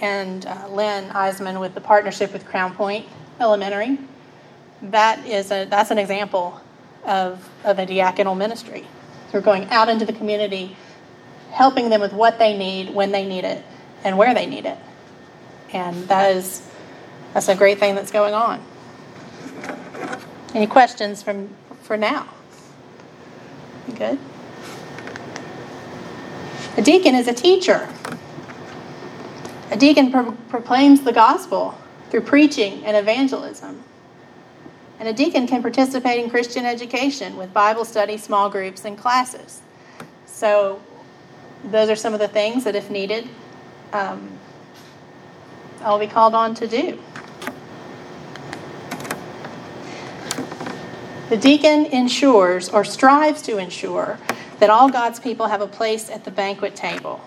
and 0.00 0.44
uh, 0.44 0.68
Lynn 0.68 1.08
Eisman, 1.10 1.60
with 1.60 1.74
the 1.74 1.80
partnership 1.80 2.32
with 2.32 2.44
Crown 2.44 2.74
Point 2.74 3.06
Elementary. 3.40 3.98
That 4.82 5.24
is 5.26 5.50
a, 5.52 5.64
that's 5.64 5.90
an 5.90 5.98
example 5.98 6.60
of, 7.04 7.48
of 7.64 7.78
a 7.78 7.86
diaconal 7.86 8.36
ministry. 8.36 8.86
We're 9.32 9.40
going 9.42 9.70
out 9.70 9.88
into 9.88 10.04
the 10.04 10.12
community, 10.12 10.76
helping 11.52 11.88
them 11.88 12.00
with 12.00 12.12
what 12.12 12.38
they 12.38 12.58
need, 12.58 12.92
when 12.92 13.12
they 13.12 13.26
need 13.26 13.44
it, 13.44 13.64
and 14.02 14.18
where 14.18 14.34
they 14.34 14.46
need 14.46 14.66
it. 14.66 14.78
And 15.72 16.08
that 16.08 16.34
is 16.34 16.68
that's 17.32 17.48
a 17.48 17.54
great 17.54 17.78
thing 17.78 17.94
that's 17.94 18.10
going 18.10 18.34
on. 18.34 18.62
Any 20.54 20.66
questions 20.66 21.22
from 21.22 21.50
for 21.82 21.96
now? 21.96 22.28
Good? 23.94 24.18
A 26.76 26.82
deacon 26.82 27.14
is 27.14 27.26
a 27.26 27.32
teacher. 27.32 27.88
A 29.70 29.76
deacon 29.78 30.10
pro- 30.10 30.32
proclaims 30.50 31.02
the 31.02 31.12
gospel 31.12 31.74
through 32.10 32.20
preaching 32.20 32.84
and 32.84 32.96
evangelism. 32.96 33.82
And 35.00 35.08
a 35.08 35.12
deacon 35.12 35.46
can 35.46 35.62
participate 35.62 36.22
in 36.22 36.28
Christian 36.28 36.66
education 36.66 37.36
with 37.38 37.52
Bible 37.54 37.86
study, 37.86 38.18
small 38.18 38.50
groups, 38.50 38.84
and 38.84 38.96
classes. 38.96 39.62
So, 40.26 40.80
those 41.64 41.88
are 41.88 41.96
some 41.96 42.12
of 42.12 42.20
the 42.20 42.28
things 42.28 42.64
that, 42.64 42.76
if 42.76 42.90
needed, 42.90 43.26
um, 43.94 44.30
I'll 45.80 45.98
be 45.98 46.06
called 46.06 46.34
on 46.34 46.54
to 46.56 46.66
do. 46.66 46.98
The 51.30 51.36
deacon 51.36 51.86
ensures 51.86 52.68
or 52.68 52.84
strives 52.84 53.42
to 53.42 53.58
ensure 53.58 54.18
that 54.58 54.70
all 54.70 54.90
God's 54.90 55.20
people 55.20 55.46
have 55.46 55.60
a 55.60 55.66
place 55.66 56.10
at 56.10 56.24
the 56.24 56.30
banquet 56.30 56.74
table. 56.74 57.20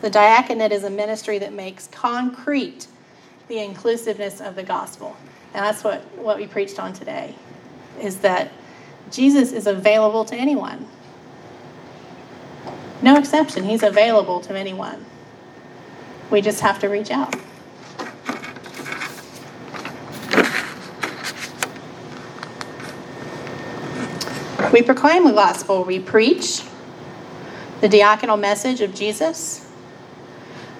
The 0.00 0.10
diaconate 0.10 0.72
is 0.72 0.84
a 0.84 0.90
ministry 0.90 1.38
that 1.38 1.52
makes 1.52 1.86
concrete 1.88 2.86
the 3.48 3.58
inclusiveness 3.58 4.40
of 4.40 4.54
the 4.54 4.62
gospel. 4.62 5.16
And 5.52 5.64
that's 5.64 5.84
what, 5.84 6.00
what 6.16 6.38
we 6.38 6.46
preached 6.46 6.78
on 6.78 6.92
today, 6.92 7.34
is 8.00 8.20
that 8.20 8.50
Jesus 9.10 9.52
is 9.52 9.66
available 9.66 10.24
to 10.24 10.36
anyone. 10.36 10.86
No 13.02 13.16
exception, 13.16 13.64
he's 13.64 13.82
available 13.82 14.40
to 14.42 14.56
anyone. 14.56 15.04
We 16.30 16.40
just 16.40 16.60
have 16.60 16.78
to 16.80 16.88
reach 16.88 17.10
out. 17.10 17.34
We 24.72 24.82
proclaim 24.82 25.24
the 25.24 25.32
gospel, 25.32 25.84
we 25.84 25.98
preach 25.98 26.62
the 27.80 27.88
diaconal 27.88 28.38
message 28.38 28.80
of 28.80 28.94
Jesus. 28.94 29.66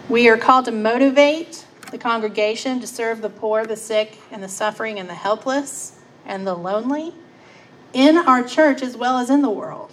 We 0.08 0.28
are 0.28 0.36
called 0.36 0.66
to 0.66 0.72
motivate 0.72 1.64
the 1.90 1.98
congregation 1.98 2.80
to 2.80 2.86
serve 2.86 3.22
the 3.22 3.30
poor, 3.30 3.64
the 3.64 3.76
sick, 3.76 4.18
and 4.30 4.42
the 4.42 4.48
suffering, 4.48 4.98
and 4.98 5.08
the 5.08 5.14
helpless, 5.14 5.98
and 6.26 6.46
the 6.46 6.54
lonely 6.54 7.14
in 7.92 8.16
our 8.16 8.42
church 8.42 8.82
as 8.82 8.96
well 8.96 9.18
as 9.18 9.30
in 9.30 9.42
the 9.42 9.50
world. 9.50 9.92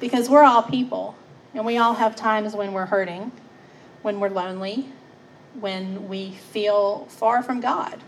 Because 0.00 0.28
we're 0.28 0.44
all 0.44 0.62
people, 0.62 1.16
and 1.54 1.64
we 1.64 1.78
all 1.78 1.94
have 1.94 2.14
times 2.14 2.54
when 2.54 2.72
we're 2.72 2.86
hurting, 2.86 3.32
when 4.02 4.20
we're 4.20 4.28
lonely, 4.28 4.88
when 5.58 6.08
we 6.08 6.32
feel 6.32 7.06
far 7.06 7.42
from 7.42 7.60
God. 7.60 8.00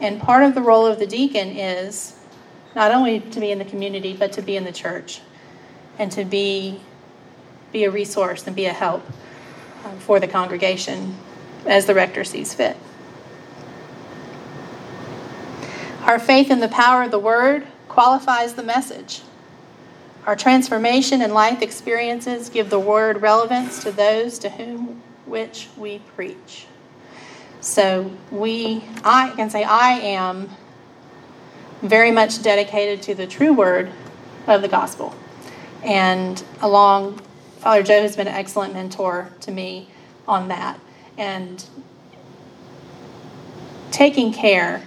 And 0.00 0.20
part 0.20 0.42
of 0.42 0.54
the 0.54 0.60
role 0.60 0.86
of 0.86 0.98
the 0.98 1.06
deacon 1.06 1.48
is 1.56 2.16
not 2.74 2.90
only 2.90 3.20
to 3.20 3.40
be 3.40 3.50
in 3.50 3.58
the 3.58 3.64
community, 3.64 4.14
but 4.16 4.32
to 4.32 4.42
be 4.42 4.56
in 4.56 4.64
the 4.64 4.72
church 4.72 5.20
and 5.98 6.10
to 6.12 6.24
be, 6.24 6.80
be 7.74 7.84
a 7.84 7.90
resource 7.90 8.46
and 8.46 8.54
be 8.54 8.66
a 8.66 8.72
help 8.72 9.04
uh, 9.84 9.90
for 9.96 10.20
the 10.20 10.28
congregation 10.28 11.16
as 11.66 11.86
the 11.86 11.94
rector 11.94 12.22
sees 12.22 12.54
fit. 12.54 12.76
Our 16.02 16.20
faith 16.20 16.50
in 16.52 16.60
the 16.60 16.68
power 16.68 17.02
of 17.02 17.10
the 17.10 17.18
word 17.18 17.66
qualifies 17.88 18.54
the 18.54 18.62
message. 18.62 19.22
Our 20.24 20.36
transformation 20.36 21.20
and 21.20 21.34
life 21.34 21.62
experiences 21.62 22.48
give 22.48 22.70
the 22.70 22.78
word 22.78 23.20
relevance 23.20 23.82
to 23.82 23.90
those 23.90 24.38
to 24.38 24.50
whom 24.50 25.02
which 25.26 25.68
we 25.76 25.98
preach. 26.14 26.66
So 27.60 28.12
we 28.30 28.84
I 29.02 29.30
can 29.34 29.50
say 29.50 29.64
I 29.64 29.92
am 29.94 30.48
very 31.82 32.12
much 32.12 32.40
dedicated 32.40 33.02
to 33.02 33.14
the 33.16 33.26
true 33.26 33.52
word 33.52 33.90
of 34.46 34.62
the 34.62 34.68
gospel. 34.68 35.12
And 35.82 36.42
along 36.60 37.20
Father 37.64 37.82
Joe 37.82 38.02
has 38.02 38.14
been 38.14 38.28
an 38.28 38.34
excellent 38.34 38.74
mentor 38.74 39.30
to 39.40 39.50
me 39.50 39.88
on 40.28 40.48
that 40.48 40.78
and 41.16 41.64
taking 43.90 44.34
care 44.34 44.82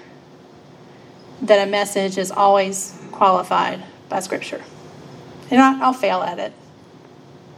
that 1.42 1.68
a 1.68 1.72
message 1.72 2.20
is 2.20 2.30
always 2.30 3.02
qualified 3.12 3.84
by 4.10 4.20
Scripture. 4.20 4.64
And 5.50 5.60
I, 5.60 5.88
will 5.88 5.92
fail 5.92 6.22
at 6.22 6.38
it. 6.38 6.54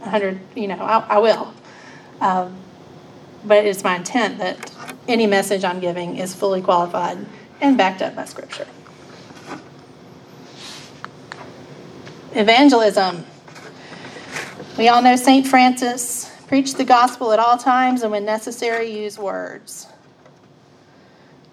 A 0.04 0.08
hundred, 0.08 0.40
you 0.56 0.66
know, 0.68 0.76
I, 0.76 1.00
I 1.00 1.18
will. 1.18 1.52
Um, 2.22 2.56
but 3.44 3.66
it's 3.66 3.84
my 3.84 3.96
intent 3.96 4.38
that 4.38 4.72
any 5.06 5.26
message 5.26 5.64
I'm 5.64 5.80
giving 5.80 6.16
is 6.16 6.34
fully 6.34 6.62
qualified 6.62 7.26
and 7.60 7.76
backed 7.76 8.00
up 8.00 8.16
by 8.16 8.24
Scripture. 8.24 8.66
Evangelism. 12.32 13.26
We 14.78 14.88
all 14.88 15.02
know 15.02 15.16
St. 15.16 15.46
Francis 15.46 16.30
Preach 16.50 16.74
the 16.74 16.84
gospel 16.84 17.30
at 17.30 17.38
all 17.38 17.56
times 17.56 18.02
and 18.02 18.10
when 18.10 18.24
necessary, 18.24 18.90
use 18.90 19.16
words. 19.16 19.86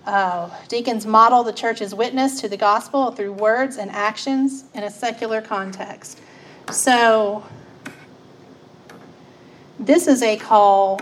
Uh, 0.08 0.50
deacons 0.70 1.06
model 1.06 1.44
the 1.44 1.54
church's 1.54 1.94
witness 1.94 2.42
to 2.42 2.50
the 2.50 2.58
gospel 2.58 3.12
through 3.12 3.34
words 3.34 3.78
and 3.78 3.92
actions 3.92 4.64
in 4.74 4.84
a 4.84 4.90
secular 4.90 5.40
context. 5.40 6.20
So, 6.72 7.46
this 9.80 10.08
is 10.08 10.24
a 10.24 10.36
call, 10.36 11.00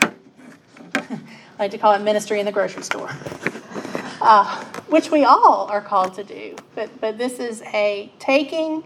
I 0.94 1.20
like 1.58 1.72
to 1.72 1.76
call 1.76 1.92
it 1.92 2.00
ministry 2.00 2.40
in 2.40 2.46
the 2.46 2.52
grocery 2.52 2.84
store, 2.84 3.10
uh, 4.22 4.64
which 4.88 5.10
we 5.10 5.24
all 5.24 5.68
are 5.70 5.82
called 5.82 6.14
to 6.14 6.24
do. 6.24 6.56
But, 6.74 7.02
but 7.02 7.18
this 7.18 7.38
is 7.38 7.60
a 7.74 8.10
taking, 8.18 8.82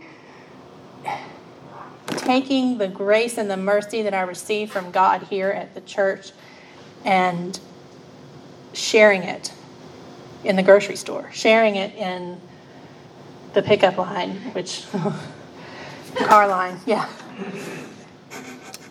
taking 2.20 2.78
the 2.78 2.88
grace 2.88 3.38
and 3.38 3.50
the 3.50 3.56
mercy 3.56 4.02
that 4.02 4.14
I 4.14 4.22
received 4.22 4.72
from 4.72 4.90
God 4.90 5.22
here 5.24 5.50
at 5.50 5.74
the 5.74 5.80
church 5.80 6.32
and 7.04 7.58
sharing 8.72 9.22
it 9.22 9.52
in 10.44 10.56
the 10.56 10.62
grocery 10.62 10.96
store, 10.96 11.30
sharing 11.32 11.76
it 11.76 11.94
in 11.96 12.40
the 13.52 13.62
pickup 13.62 13.98
line, 13.98 14.36
which 14.52 14.86
car 16.16 16.48
line, 16.48 16.78
yeah. 16.86 17.08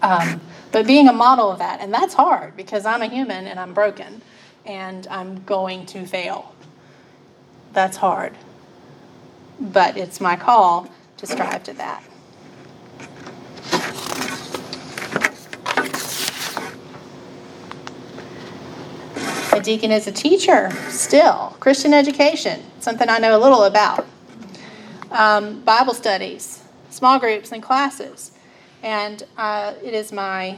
Um, 0.02 0.42
but 0.72 0.86
being 0.86 1.08
a 1.08 1.14
model 1.14 1.52
of 1.52 1.60
that, 1.60 1.82
and 1.82 1.94
that's 1.94 2.14
hard 2.14 2.56
because 2.56 2.86
I'm 2.86 3.02
a 3.02 3.08
human 3.08 3.48
and 3.48 3.60
I'm 3.60 3.74
broken 3.74 4.22
and 4.66 5.08
I'm 5.08 5.44
going 5.44 5.86
to 5.88 6.06
fail. 6.06 6.54
That's 7.74 7.98
hard. 7.98 8.34
But 9.60 9.98
it's 9.98 10.22
my 10.22 10.36
call 10.36 10.90
to 11.18 11.28
strive 11.28 11.64
to 11.64 11.74
that. 11.74 12.04
Deacon 19.62 19.92
is 19.92 20.08
a 20.08 20.12
teacher 20.12 20.72
still, 20.90 21.56
Christian 21.60 21.94
education, 21.94 22.62
something 22.80 23.10
I 23.10 23.20
know 23.20 23.38
a 23.38 23.42
little 23.42 23.64
about. 23.64 24.08
Um, 25.12 25.62
Bible 25.62 25.94
studies, 25.94 26.64
small 26.90 27.20
groups, 27.20 27.52
and 27.52 27.62
classes. 27.62 28.32
And 28.82 29.24
uh, 29.38 29.74
it 29.84 29.94
is 29.94 30.12
my 30.12 30.58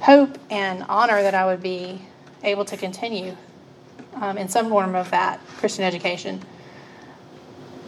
hope 0.00 0.38
and 0.50 0.84
honor 0.88 1.22
that 1.22 1.34
I 1.34 1.46
would 1.46 1.62
be 1.62 2.00
able 2.44 2.64
to 2.66 2.76
continue 2.76 3.36
um, 4.14 4.38
in 4.38 4.48
some 4.48 4.68
form 4.68 4.94
of 4.94 5.10
that 5.10 5.40
Christian 5.58 5.84
education. 5.84 6.42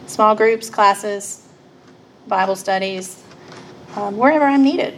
Small 0.07 0.35
groups, 0.35 0.69
classes, 0.69 1.47
Bible 2.27 2.55
studies, 2.55 3.23
um, 3.95 4.17
wherever 4.17 4.45
I'm 4.45 4.63
needed. 4.63 4.97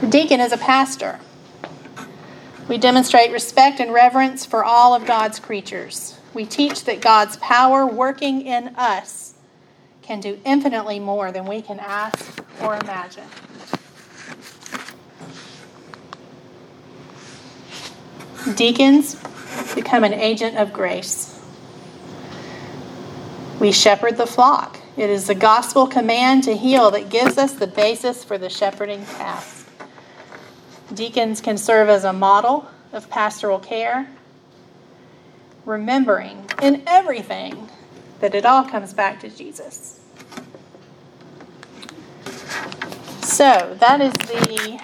The 0.00 0.06
deacon 0.06 0.40
is 0.40 0.52
a 0.52 0.58
pastor. 0.58 1.18
We 2.68 2.76
demonstrate 2.76 3.32
respect 3.32 3.80
and 3.80 3.94
reverence 3.94 4.44
for 4.44 4.62
all 4.62 4.94
of 4.94 5.06
God's 5.06 5.40
creatures. 5.40 6.18
We 6.34 6.44
teach 6.44 6.84
that 6.84 7.00
God's 7.00 7.38
power 7.38 7.86
working 7.86 8.42
in 8.42 8.68
us 8.76 9.34
can 10.02 10.20
do 10.20 10.38
infinitely 10.44 10.98
more 10.98 11.32
than 11.32 11.46
we 11.46 11.62
can 11.62 11.80
ask 11.80 12.42
or 12.62 12.76
imagine. 12.76 13.24
Deacons 18.54 19.16
become 19.74 20.04
an 20.04 20.12
agent 20.12 20.58
of 20.58 20.72
grace. 20.72 21.40
We 23.60 23.72
shepherd 23.72 24.18
the 24.18 24.26
flock. 24.26 24.78
It 24.96 25.08
is 25.08 25.26
the 25.26 25.34
gospel 25.34 25.86
command 25.86 26.44
to 26.44 26.56
heal 26.56 26.90
that 26.90 27.08
gives 27.08 27.38
us 27.38 27.54
the 27.54 27.66
basis 27.66 28.24
for 28.24 28.36
the 28.36 28.50
shepherding 28.50 29.04
task. 29.06 29.57
Deacons 30.94 31.40
can 31.40 31.58
serve 31.58 31.88
as 31.88 32.04
a 32.04 32.12
model 32.12 32.68
of 32.92 33.10
pastoral 33.10 33.58
care, 33.58 34.08
remembering 35.64 36.48
in 36.62 36.82
everything 36.86 37.68
that 38.20 38.34
it 38.34 38.46
all 38.46 38.64
comes 38.64 38.94
back 38.94 39.20
to 39.20 39.28
Jesus. 39.28 40.00
So 43.22 43.76
that 43.78 44.00
is 44.00 44.12
the 44.14 44.80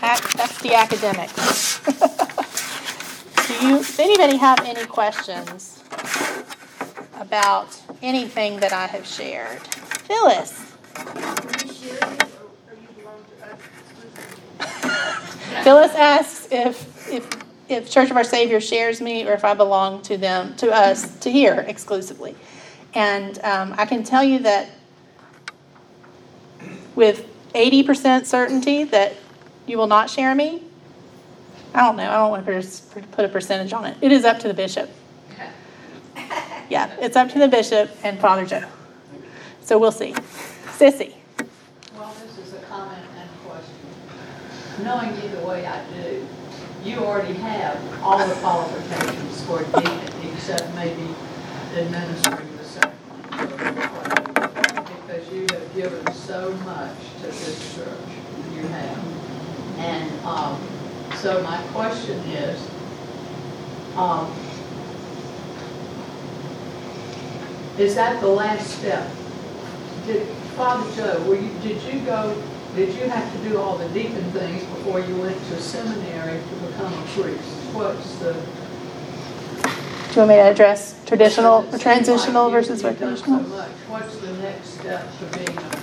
that's 0.00 0.62
the 0.62 0.74
academic. 0.74 1.30
Do 3.48 3.66
you 3.66 3.82
anybody 3.98 4.36
have 4.36 4.60
any 4.60 4.84
questions 4.86 5.82
about 7.18 7.80
anything 8.02 8.60
that 8.60 8.72
I 8.72 8.86
have 8.86 9.06
shared? 9.06 9.60
Phyllis. 10.06 10.67
Phyllis 15.68 15.94
asks 15.96 16.48
if 16.50 17.12
if 17.12 17.28
if 17.68 17.90
Church 17.90 18.10
of 18.10 18.16
Our 18.16 18.24
Savior 18.24 18.58
shares 18.58 19.02
me 19.02 19.28
or 19.28 19.34
if 19.34 19.44
I 19.44 19.52
belong 19.52 20.00
to 20.04 20.16
them 20.16 20.56
to 20.56 20.72
us 20.72 21.18
to 21.18 21.30
here 21.30 21.62
exclusively. 21.68 22.34
And 22.94 23.38
um, 23.44 23.74
I 23.76 23.84
can 23.84 24.02
tell 24.02 24.24
you 24.24 24.38
that 24.38 24.70
with 26.94 27.28
80% 27.52 28.24
certainty 28.24 28.84
that 28.84 29.12
you 29.66 29.76
will 29.76 29.86
not 29.86 30.08
share 30.08 30.34
me. 30.34 30.62
I 31.74 31.82
don't 31.82 31.96
know. 31.96 32.10
I 32.10 32.14
don't 32.14 32.30
want 32.30 32.46
to 32.46 33.02
put 33.12 33.26
a 33.26 33.28
percentage 33.28 33.74
on 33.74 33.84
it. 33.84 33.98
It 34.00 34.10
is 34.10 34.24
up 34.24 34.38
to 34.38 34.48
the 34.48 34.54
bishop. 34.54 34.88
Yeah, 36.70 36.94
it's 36.98 37.16
up 37.16 37.28
to 37.32 37.38
the 37.38 37.48
bishop 37.48 37.90
and 38.02 38.18
Father 38.18 38.46
Joe. 38.46 38.64
So 39.60 39.78
we'll 39.78 39.92
see. 39.92 40.12
Sissy. 40.78 41.12
Well, 41.94 42.14
this 42.22 42.38
is 42.38 42.54
a 42.54 42.60
comment 42.60 43.04
and 43.18 43.28
a 43.28 43.48
question. 43.48 43.74
Knowing 44.82 45.14
you 45.20 45.28
the 45.30 45.44
way 45.46 45.66
I 45.66 45.84
do, 45.90 46.26
you 46.84 46.98
already 46.98 47.34
have 47.34 47.76
all 48.02 48.18
the 48.26 48.34
qualifications 48.36 49.42
for 49.44 49.60
a 49.60 49.64
deacon, 49.64 50.32
except 50.32 50.72
maybe 50.74 51.14
administering 51.76 52.56
the 52.56 52.64
sacrament. 52.64 53.76
Because 55.06 55.32
you 55.32 55.46
have 55.50 55.74
given 55.74 56.12
so 56.12 56.52
much 56.64 56.96
to 57.20 57.26
this 57.26 57.74
church, 57.74 57.88
you 58.54 58.62
have. 58.68 58.98
And, 59.78 60.20
um, 60.24 60.60
so 61.16 61.42
my 61.42 61.60
question 61.72 62.18
is, 62.30 62.60
um, 63.96 64.32
is 67.78 67.94
that 67.96 68.20
the 68.20 68.28
last 68.28 68.78
step? 68.78 69.10
Did, 70.06 70.26
Father 70.56 70.88
Joe, 70.94 71.32
you, 71.32 71.50
did 71.62 71.82
you 71.82 72.00
go, 72.00 72.40
did 72.74 72.94
you 72.94 73.08
have 73.08 73.32
to 73.32 73.48
do 73.48 73.58
all 73.58 73.76
the 73.78 73.88
deacon 73.90 74.30
things 74.32 74.62
before 74.64 75.00
you 75.00 75.16
went 75.16 75.36
to 75.36 75.60
seminary 75.60 76.40
to 76.40 76.66
become 76.66 76.92
a 76.92 77.06
priest? 77.06 77.42
What's 77.72 78.16
the? 78.16 78.32
Do 78.32 80.14
you 80.14 80.18
want 80.20 80.28
me 80.30 80.34
to 80.36 80.50
address 80.50 81.04
traditional 81.06 81.66
or 81.72 81.78
transitional 81.78 82.44
like 82.44 82.52
versus 82.52 82.82
you've 82.82 82.98
so. 82.98 83.70
What's 83.88 84.16
the 84.18 84.32
next 84.34 84.68
step 84.80 85.06
to 85.18 85.38
being 85.38 85.58
a? 85.58 85.78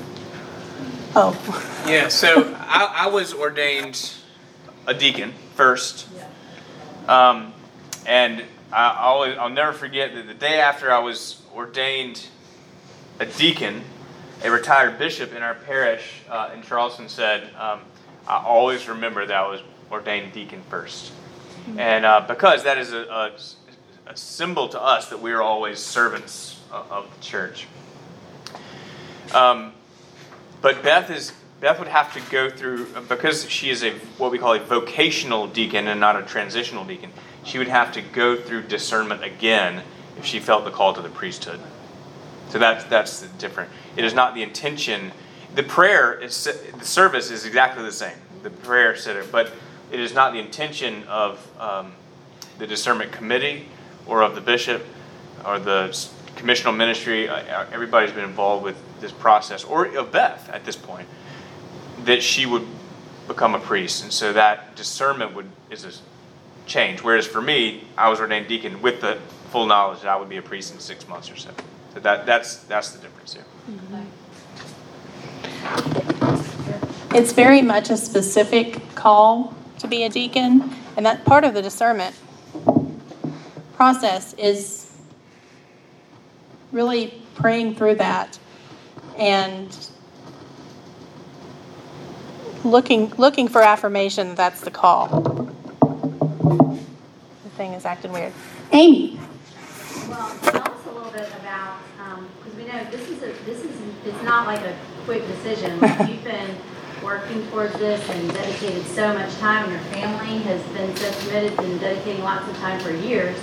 Oh, 1.17 1.83
Yeah, 1.87 2.09
so 2.09 2.55
I, 2.59 3.05
I 3.05 3.07
was 3.07 3.33
ordained 3.33 4.13
a 4.85 4.93
deacon 4.93 5.33
first. 5.55 6.07
Yeah. 6.15 7.29
Um, 7.29 7.53
and 8.05 8.43
I 8.71 8.97
always, 8.99 9.37
I'll 9.37 9.49
never 9.49 9.71
forget 9.71 10.13
that 10.13 10.27
the 10.27 10.33
day 10.33 10.59
after 10.59 10.91
I 10.91 10.99
was 10.99 11.41
ordained 11.55 12.27
a 13.19 13.25
deacon, 13.25 13.81
a 14.45 14.51
retired 14.51 14.99
bishop 14.99 15.33
in 15.33 15.41
our 15.41 15.55
parish 15.55 16.21
uh, 16.29 16.51
in 16.53 16.61
Charleston 16.61 17.09
said, 17.09 17.49
um, 17.55 17.79
I 18.27 18.43
always 18.45 18.87
remember 18.87 19.25
that 19.25 19.35
I 19.35 19.47
was 19.49 19.61
ordained 19.89 20.33
deacon 20.33 20.61
1st 20.69 21.09
And 21.77 22.05
uh, 22.05 22.21
because 22.27 22.63
that 22.63 22.77
is 22.77 22.93
a, 22.93 23.01
a, 23.05 23.31
a 24.05 24.15
symbol 24.15 24.69
to 24.69 24.79
us 24.79 25.09
that 25.09 25.19
we 25.19 25.31
are 25.31 25.41
always 25.41 25.79
servants 25.79 26.61
of, 26.71 26.91
of 26.91 27.15
the 27.15 27.23
church. 27.23 27.65
Um, 29.33 29.73
but 30.61 30.83
Beth 30.83 31.09
is 31.09 31.33
Beth 31.59 31.79
would 31.79 31.87
have 31.87 32.13
to 32.13 32.31
go 32.31 32.49
through 32.49 32.85
because 33.09 33.49
she 33.49 33.71
is 33.71 33.83
a 33.83 33.93
what 34.19 34.31
we 34.31 34.37
call 34.37 34.53
a 34.53 34.59
vocational 34.59 35.47
deacon 35.47 35.87
and 35.87 35.99
not 35.99 36.21
a 36.21 36.21
transitional 36.21 36.85
deacon. 36.85 37.11
She 37.43 37.57
would 37.57 37.67
have 37.67 37.91
to 37.93 38.01
go 38.01 38.35
through 38.35 38.63
discernment 38.63 39.23
again 39.23 39.81
if 40.19 40.25
she 40.25 40.39
felt 40.39 40.65
the 40.65 40.71
call 40.71 40.93
to 40.93 41.01
the 41.01 41.09
priesthood. 41.09 41.59
So 42.55 42.59
that's 42.59 42.85
that's 42.85 43.19
different. 43.37 43.69
It 43.97 44.05
is 44.05 44.13
not 44.13 44.33
the 44.33 44.41
intention. 44.41 45.11
The 45.55 45.63
prayer 45.63 46.13
is 46.13 46.45
the 46.45 46.85
service 46.85 47.29
is 47.29 47.45
exactly 47.45 47.83
the 47.83 47.91
same. 47.91 48.15
The 48.43 48.49
prayer 48.49 48.93
it, 48.93 49.29
but 49.29 49.51
it 49.91 49.99
is 49.99 50.13
not 50.13 50.31
the 50.31 50.39
intention 50.39 51.03
of 51.03 51.45
um, 51.59 51.91
the 52.57 52.65
discernment 52.65 53.11
committee 53.11 53.67
or 54.07 54.23
of 54.23 54.35
the 54.35 54.39
bishop 54.39 54.85
or 55.43 55.59
the 55.59 55.99
Commission 56.37 56.67
on 56.67 56.77
Ministry. 56.77 57.27
Uh, 57.27 57.65
Everybody's 57.73 58.13
been 58.13 58.23
involved 58.23 58.63
with 58.63 58.77
this 59.01 59.11
process, 59.11 59.65
or 59.65 59.87
of 59.87 60.13
Beth 60.13 60.49
at 60.49 60.63
this 60.63 60.77
point, 60.77 61.09
that 62.05 62.23
she 62.23 62.45
would 62.45 62.65
become 63.27 63.53
a 63.53 63.59
priest, 63.59 64.01
and 64.01 64.13
so 64.13 64.31
that 64.31 64.77
discernment 64.77 65.35
would 65.35 65.49
is 65.69 65.83
a 65.83 65.91
change. 66.65 67.03
Whereas 67.03 67.27
for 67.27 67.41
me, 67.41 67.83
I 67.97 68.07
was 68.07 68.21
ordained 68.21 68.47
deacon 68.47 68.81
with 68.81 69.01
the 69.01 69.17
full 69.51 69.65
knowledge 69.65 70.03
that 70.03 70.07
I 70.07 70.15
would 70.15 70.29
be 70.29 70.37
a 70.37 70.41
priest 70.41 70.73
in 70.73 70.79
six 70.79 71.05
months 71.09 71.29
or 71.29 71.35
so. 71.35 71.51
So 71.95 72.01
that 72.01 72.25
that's 72.25 72.57
that's 72.65 72.91
the 72.91 72.99
difference 72.99 73.33
here. 73.33 73.45
it's 77.13 77.31
very 77.31 77.61
much 77.61 77.89
a 77.89 77.95
specific 77.95 78.81
call 78.95 79.55
to 79.79 79.87
be 79.87 80.03
a 80.03 80.09
deacon, 80.09 80.75
and 80.97 81.05
that 81.05 81.23
part 81.23 81.45
of 81.45 81.53
the 81.53 81.61
discernment 81.61 82.13
process 83.75 84.33
is 84.33 84.91
really 86.73 87.21
praying 87.35 87.75
through 87.75 87.95
that 87.95 88.37
and 89.17 89.89
looking, 92.65 93.13
looking 93.17 93.47
for 93.47 93.61
affirmation 93.61 94.35
that's 94.35 94.59
the 94.59 94.71
call. 94.71 95.07
The 97.43 97.49
thing 97.55 97.71
is 97.71 97.85
acting 97.85 98.11
weird. 98.11 98.33
Amy, 98.73 99.17
Well, 100.09 100.74
tell 101.15 101.23
us 101.23 101.31
a 101.31 101.35
little 101.35 101.37
bit 101.37 101.39
about, 101.39 101.77
because 102.43 102.57
we 102.57 102.65
know 102.65 102.83
this 102.91 103.09
is 103.09 103.23
a, 103.23 103.45
this 103.45 103.63
is, 103.63 103.71
it's 104.05 104.23
not 104.23 104.47
like 104.47 104.61
a 104.61 104.75
quick 105.05 105.25
decision. 105.27 105.79
Like, 105.79 106.09
You've 106.09 106.23
been 106.23 106.55
working 107.03 107.45
towards 107.47 107.73
this 107.77 108.07
and 108.09 108.33
dedicated 108.33 108.85
so 108.87 109.13
much 109.13 109.33
time, 109.37 109.69
and 109.69 109.73
your 109.73 109.81
family 109.91 110.39
has 110.39 110.61
been 110.73 110.95
so 110.95 111.11
committed 111.21 111.59
and 111.59 111.79
dedicating 111.79 112.23
lots 112.23 112.49
of 112.49 112.55
time 112.57 112.79
for 112.79 112.91
years. 112.91 113.37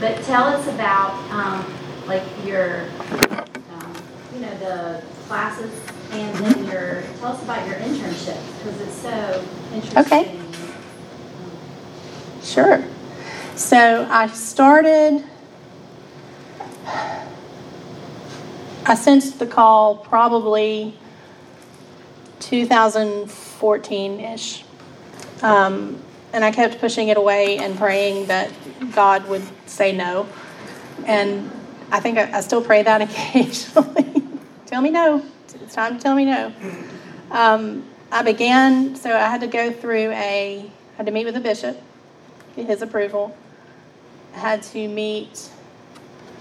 But 0.00 0.22
tell 0.24 0.44
us 0.44 0.66
about, 0.68 1.12
um, 1.30 1.64
like, 2.06 2.22
your, 2.44 2.82
um, 3.30 3.94
you 4.34 4.40
know, 4.40 4.58
the 4.58 5.02
classes, 5.26 5.70
and 6.10 6.36
then 6.36 6.64
your, 6.66 7.02
tell 7.20 7.32
us 7.32 7.42
about 7.42 7.66
your 7.66 7.76
internship 7.76 8.40
because 8.58 8.80
it's 8.80 8.94
so 8.94 9.44
interesting. 9.72 9.98
Okay. 9.98 10.40
Sure. 12.42 12.84
So 13.56 14.06
I 14.10 14.26
started, 14.26 15.24
I 18.86 18.94
sensed 18.96 19.38
the 19.38 19.46
call 19.46 19.96
probably 19.96 20.94
2014 22.40 24.20
ish. 24.20 24.64
Um, 25.42 26.02
and 26.32 26.44
I 26.44 26.50
kept 26.50 26.80
pushing 26.80 27.08
it 27.08 27.16
away 27.16 27.58
and 27.58 27.76
praying 27.76 28.26
that 28.26 28.50
God 28.92 29.28
would 29.28 29.42
say 29.66 29.92
no. 29.92 30.28
And 31.06 31.50
I 31.90 32.00
think 32.00 32.18
I, 32.18 32.38
I 32.38 32.40
still 32.40 32.62
pray 32.62 32.82
that 32.82 33.02
occasionally. 33.08 34.22
tell 34.66 34.82
me 34.82 34.90
no. 34.90 35.24
It's 35.62 35.74
time 35.74 35.96
to 35.96 36.02
tell 36.02 36.14
me 36.14 36.24
no. 36.24 36.52
Um, 37.30 37.84
I 38.10 38.22
began, 38.22 38.96
so 38.96 39.14
I 39.14 39.28
had 39.28 39.40
to 39.40 39.46
go 39.46 39.72
through 39.72 40.10
a, 40.10 40.70
had 40.96 41.06
to 41.06 41.12
meet 41.12 41.24
with 41.24 41.36
a 41.36 41.40
bishop 41.40 41.80
get 42.56 42.66
his 42.66 42.82
approval. 42.82 43.36
I 44.34 44.38
had 44.38 44.62
to 44.64 44.88
meet 44.88 45.50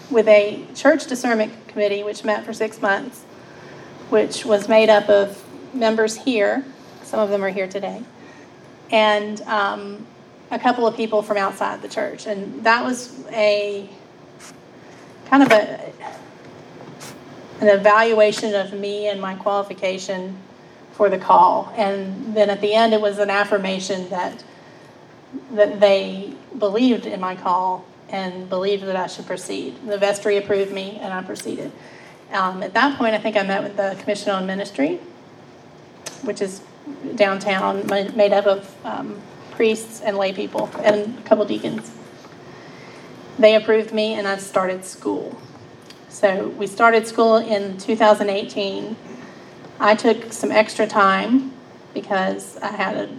with 0.09 0.27
a 0.27 0.65
church 0.75 1.07
discernment 1.07 1.53
committee, 1.67 2.03
which 2.03 2.23
met 2.23 2.45
for 2.45 2.53
six 2.53 2.81
months, 2.81 3.23
which 4.09 4.45
was 4.45 4.67
made 4.67 4.89
up 4.89 5.09
of 5.09 5.43
members 5.73 6.17
here. 6.17 6.63
Some 7.03 7.19
of 7.19 7.29
them 7.29 7.43
are 7.43 7.49
here 7.49 7.67
today, 7.67 8.01
and 8.91 9.41
um, 9.41 10.05
a 10.51 10.59
couple 10.59 10.85
of 10.87 10.95
people 10.95 11.21
from 11.21 11.37
outside 11.37 11.81
the 11.81 11.87
church. 11.87 12.27
And 12.27 12.63
that 12.63 12.83
was 12.83 13.25
a 13.29 13.89
kind 15.25 15.43
of 15.43 15.51
a 15.51 15.91
an 17.61 17.69
evaluation 17.69 18.53
of 18.53 18.73
me 18.73 19.07
and 19.07 19.21
my 19.21 19.35
qualification 19.35 20.37
for 20.91 21.09
the 21.09 21.17
call. 21.17 21.73
And 21.77 22.35
then 22.35 22.49
at 22.49 22.61
the 22.61 22.73
end, 22.73 22.93
it 22.93 23.01
was 23.01 23.19
an 23.19 23.29
affirmation 23.29 24.09
that 24.09 24.43
that 25.51 25.79
they 25.79 26.33
believed 26.59 27.05
in 27.05 27.19
my 27.19 27.35
call 27.35 27.85
and 28.13 28.47
believed 28.47 28.83
that 28.83 28.95
I 28.95 29.07
should 29.07 29.25
proceed. 29.25 29.75
The 29.85 29.97
vestry 29.97 30.37
approved 30.37 30.71
me, 30.71 30.99
and 31.01 31.11
I 31.11 31.21
proceeded. 31.21 31.71
Um, 32.31 32.63
at 32.63 32.73
that 32.73 32.97
point, 32.97 33.13
I 33.13 33.17
think 33.17 33.35
I 33.35 33.43
met 33.43 33.61
with 33.61 33.75
the 33.75 33.97
Commission 33.99 34.29
on 34.29 34.45
Ministry, 34.45 34.99
which 36.21 36.41
is 36.41 36.61
downtown, 37.15 37.85
made 37.87 38.31
up 38.31 38.45
of 38.45 38.85
um, 38.85 39.19
priests 39.51 39.99
and 40.01 40.17
lay 40.17 40.31
people 40.31 40.69
and 40.81 41.17
a 41.17 41.21
couple 41.23 41.43
deacons. 41.43 41.91
They 43.37 43.55
approved 43.55 43.91
me, 43.91 44.13
and 44.13 44.27
I 44.27 44.37
started 44.37 44.85
school. 44.85 45.35
So 46.07 46.49
we 46.49 46.67
started 46.67 47.07
school 47.07 47.37
in 47.37 47.77
2018. 47.79 48.95
I 49.79 49.95
took 49.95 50.31
some 50.31 50.51
extra 50.51 50.85
time 50.85 51.51
because 51.93 52.57
I 52.57 52.67
had 52.67 52.95
a 52.95 53.09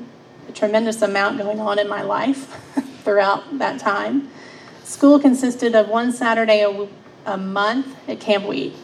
a 0.48 0.52
tremendous 0.52 1.02
amount 1.02 1.38
going 1.38 1.60
on 1.60 1.78
in 1.78 1.88
my 1.88 2.02
life 2.02 2.46
throughout 3.04 3.58
that 3.58 3.78
time. 3.80 4.30
School 4.84 5.18
consisted 5.18 5.74
of 5.74 5.88
one 5.88 6.12
Saturday 6.12 6.60
a, 6.62 6.66
w- 6.66 6.90
a 7.24 7.36
month 7.38 7.96
at 8.08 8.20
Camp 8.20 8.46
Weed. 8.46 8.74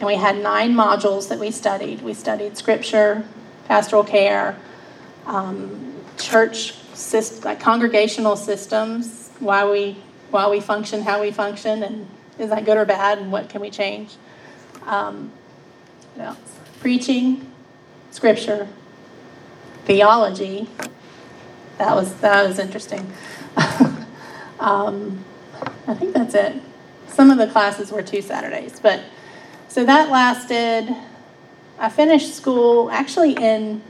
And 0.00 0.06
we 0.06 0.16
had 0.16 0.42
nine 0.42 0.74
modules 0.74 1.28
that 1.28 1.38
we 1.38 1.50
studied. 1.50 2.02
We 2.02 2.14
studied 2.14 2.58
scripture, 2.58 3.24
pastoral 3.66 4.04
care, 4.04 4.56
um, 5.26 5.94
church, 6.18 6.74
syst- 6.94 7.44
like 7.44 7.60
congregational 7.60 8.36
systems, 8.36 9.30
why 9.38 9.70
we, 9.70 9.96
why 10.30 10.48
we 10.48 10.60
function, 10.60 11.02
how 11.02 11.20
we 11.20 11.30
function, 11.30 11.82
and 11.84 12.08
is 12.38 12.50
that 12.50 12.64
good 12.64 12.76
or 12.76 12.84
bad, 12.84 13.18
and 13.18 13.30
what 13.30 13.48
can 13.48 13.60
we 13.60 13.70
change. 13.70 14.16
Um, 14.84 15.32
else? 16.18 16.38
Preaching, 16.80 17.50
scripture, 18.10 18.68
theology. 19.84 20.68
That 21.78 21.94
was 21.94 22.14
that 22.16 22.46
was 22.46 22.58
interesting. 22.58 23.12
um, 24.60 25.24
I 25.86 25.94
think 25.94 26.14
that's 26.14 26.34
it. 26.34 26.60
Some 27.08 27.30
of 27.30 27.38
the 27.38 27.46
classes 27.46 27.90
were 27.90 28.02
two 28.02 28.22
Saturdays, 28.22 28.80
but 28.80 29.02
so 29.68 29.84
that 29.84 30.10
lasted. 30.10 30.94
I 31.78 31.88
finished 31.88 32.34
school 32.34 32.90
actually 32.90 33.32
in 33.32 33.82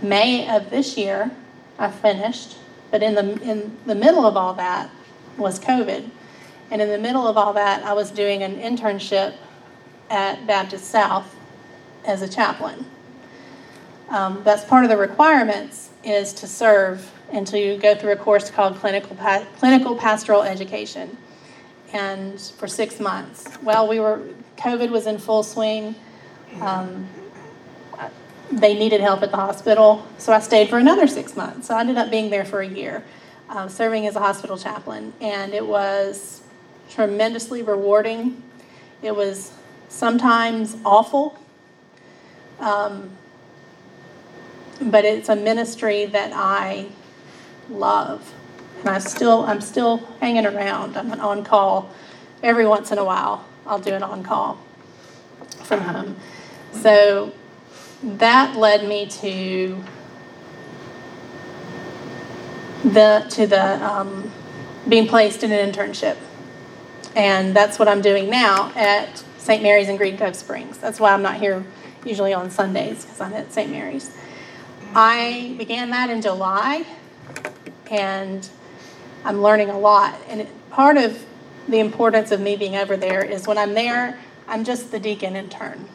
May 0.00 0.48
of 0.48 0.70
this 0.70 0.96
year. 0.96 1.30
I 1.78 1.90
finished, 1.90 2.56
but 2.90 3.02
in 3.02 3.14
the 3.14 3.40
in 3.42 3.76
the 3.86 3.94
middle 3.94 4.26
of 4.26 4.36
all 4.36 4.54
that 4.54 4.90
was 5.36 5.58
COVID, 5.58 6.08
and 6.70 6.82
in 6.82 6.88
the 6.88 6.98
middle 6.98 7.26
of 7.26 7.36
all 7.36 7.52
that, 7.54 7.82
I 7.84 7.92
was 7.92 8.10
doing 8.10 8.42
an 8.42 8.56
internship 8.56 9.34
at 10.10 10.46
Baptist 10.46 10.90
South 10.90 11.34
as 12.06 12.22
a 12.22 12.28
chaplain. 12.28 12.86
Um, 14.08 14.42
that's 14.44 14.64
part 14.64 14.84
of 14.84 14.90
the 14.90 14.96
requirements 14.96 15.90
is 16.04 16.32
to 16.34 16.46
serve 16.46 17.10
and 17.32 17.46
to 17.46 17.76
go 17.78 17.94
through 17.94 18.12
a 18.12 18.16
course 18.16 18.50
called 18.50 18.76
clinical 18.76 19.16
pa- 19.16 19.46
clinical 19.58 19.96
pastoral 19.96 20.42
education, 20.42 21.16
and 21.92 22.40
for 22.40 22.68
six 22.68 23.00
months. 23.00 23.58
Well, 23.62 23.88
we 23.88 24.00
were 24.00 24.22
COVID 24.56 24.90
was 24.90 25.06
in 25.06 25.18
full 25.18 25.42
swing. 25.42 25.94
Um, 26.60 27.08
they 28.52 28.74
needed 28.74 29.00
help 29.00 29.22
at 29.22 29.30
the 29.30 29.36
hospital, 29.36 30.06
so 30.18 30.32
I 30.32 30.38
stayed 30.40 30.68
for 30.68 30.78
another 30.78 31.06
six 31.06 31.34
months. 31.34 31.68
So 31.68 31.74
I 31.74 31.80
ended 31.80 31.96
up 31.96 32.10
being 32.10 32.30
there 32.30 32.44
for 32.44 32.60
a 32.60 32.68
year, 32.68 33.02
um, 33.48 33.68
serving 33.68 34.06
as 34.06 34.16
a 34.16 34.20
hospital 34.20 34.58
chaplain, 34.58 35.12
and 35.20 35.54
it 35.54 35.66
was 35.66 36.42
tremendously 36.90 37.62
rewarding. 37.62 38.42
It 39.02 39.16
was 39.16 39.52
sometimes 39.88 40.76
awful. 40.84 41.38
Um, 42.60 43.10
but 44.80 45.04
it's 45.04 45.28
a 45.28 45.36
ministry 45.36 46.04
that 46.06 46.32
I 46.34 46.86
love. 47.68 48.32
And 48.80 48.88
I 48.88 48.98
still 48.98 49.44
I'm 49.44 49.60
still 49.60 49.98
hanging 50.20 50.46
around. 50.46 50.96
I'm 50.96 51.10
an 51.12 51.20
on 51.20 51.44
call 51.44 51.90
every 52.42 52.66
once 52.66 52.92
in 52.92 52.98
a 52.98 53.04
while. 53.04 53.44
I'll 53.66 53.78
do 53.78 53.94
an 53.94 54.02
on 54.02 54.22
call 54.22 54.58
from 55.62 55.80
home. 55.80 56.16
So 56.72 57.32
that 58.02 58.56
led 58.56 58.86
me 58.86 59.06
to 59.06 59.82
the 62.84 63.26
to 63.30 63.46
the 63.46 63.82
um, 63.84 64.30
being 64.88 65.06
placed 65.06 65.42
in 65.42 65.52
an 65.52 65.72
internship. 65.72 66.16
And 67.16 67.54
that's 67.54 67.78
what 67.78 67.88
I'm 67.88 68.02
doing 68.02 68.28
now 68.28 68.72
at 68.74 69.24
St. 69.38 69.62
Mary's 69.62 69.88
in 69.88 69.96
Green 69.96 70.18
Cove 70.18 70.34
Springs. 70.34 70.78
That's 70.78 70.98
why 70.98 71.12
I'm 71.12 71.22
not 71.22 71.36
here 71.36 71.64
usually 72.04 72.34
on 72.34 72.50
Sundays 72.50 73.04
because 73.04 73.20
I'm 73.20 73.32
at 73.32 73.52
St. 73.52 73.70
Mary's. 73.70 74.14
I 74.94 75.54
began 75.56 75.90
that 75.90 76.10
in 76.10 76.22
July, 76.22 76.84
and 77.90 78.48
I'm 79.24 79.42
learning 79.42 79.70
a 79.70 79.78
lot. 79.78 80.14
And 80.28 80.42
it, 80.42 80.70
part 80.70 80.96
of 80.96 81.24
the 81.68 81.78
importance 81.78 82.30
of 82.30 82.40
me 82.40 82.56
being 82.56 82.76
over 82.76 82.96
there 82.96 83.24
is 83.24 83.46
when 83.46 83.58
I'm 83.58 83.74
there, 83.74 84.18
I'm 84.46 84.64
just 84.64 84.90
the 84.90 85.00
deacon 85.00 85.36
intern. 85.36 85.86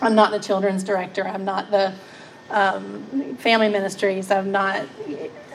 I'm 0.00 0.14
not 0.14 0.30
the 0.30 0.40
children's 0.40 0.82
director. 0.82 1.26
I'm 1.26 1.44
not 1.44 1.70
the 1.70 1.94
um, 2.50 3.36
family 3.36 3.68
ministries. 3.68 4.30
I'm 4.30 4.50
not. 4.52 4.86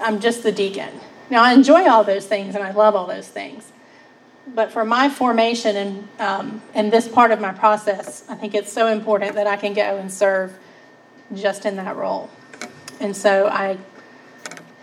I'm 0.02 0.20
just 0.20 0.44
the 0.44 0.52
deacon. 0.52 0.90
Now 1.30 1.44
I 1.44 1.54
enjoy 1.54 1.88
all 1.90 2.04
those 2.04 2.26
things 2.26 2.56
and 2.56 2.64
I 2.64 2.72
love 2.72 2.96
all 2.96 3.06
those 3.06 3.28
things, 3.28 3.72
but 4.56 4.72
for 4.72 4.86
my 4.86 5.10
formation 5.10 5.76
and 5.76 6.08
um, 6.20 6.62
and 6.74 6.92
this 6.92 7.08
part 7.08 7.32
of 7.32 7.42
my 7.42 7.52
process, 7.52 8.24
I 8.30 8.36
think 8.36 8.56
it's 8.56 8.72
so 8.72 8.88
important 8.88 9.36
that 9.36 9.48
I 9.48 9.58
can 9.58 9.74
go 9.74 9.98
and 9.98 10.12
serve 10.12 10.58
just 11.36 11.66
in 11.66 11.76
that 11.76 11.96
role. 11.96 12.30
And 13.00 13.16
so 13.16 13.48
I 13.48 13.78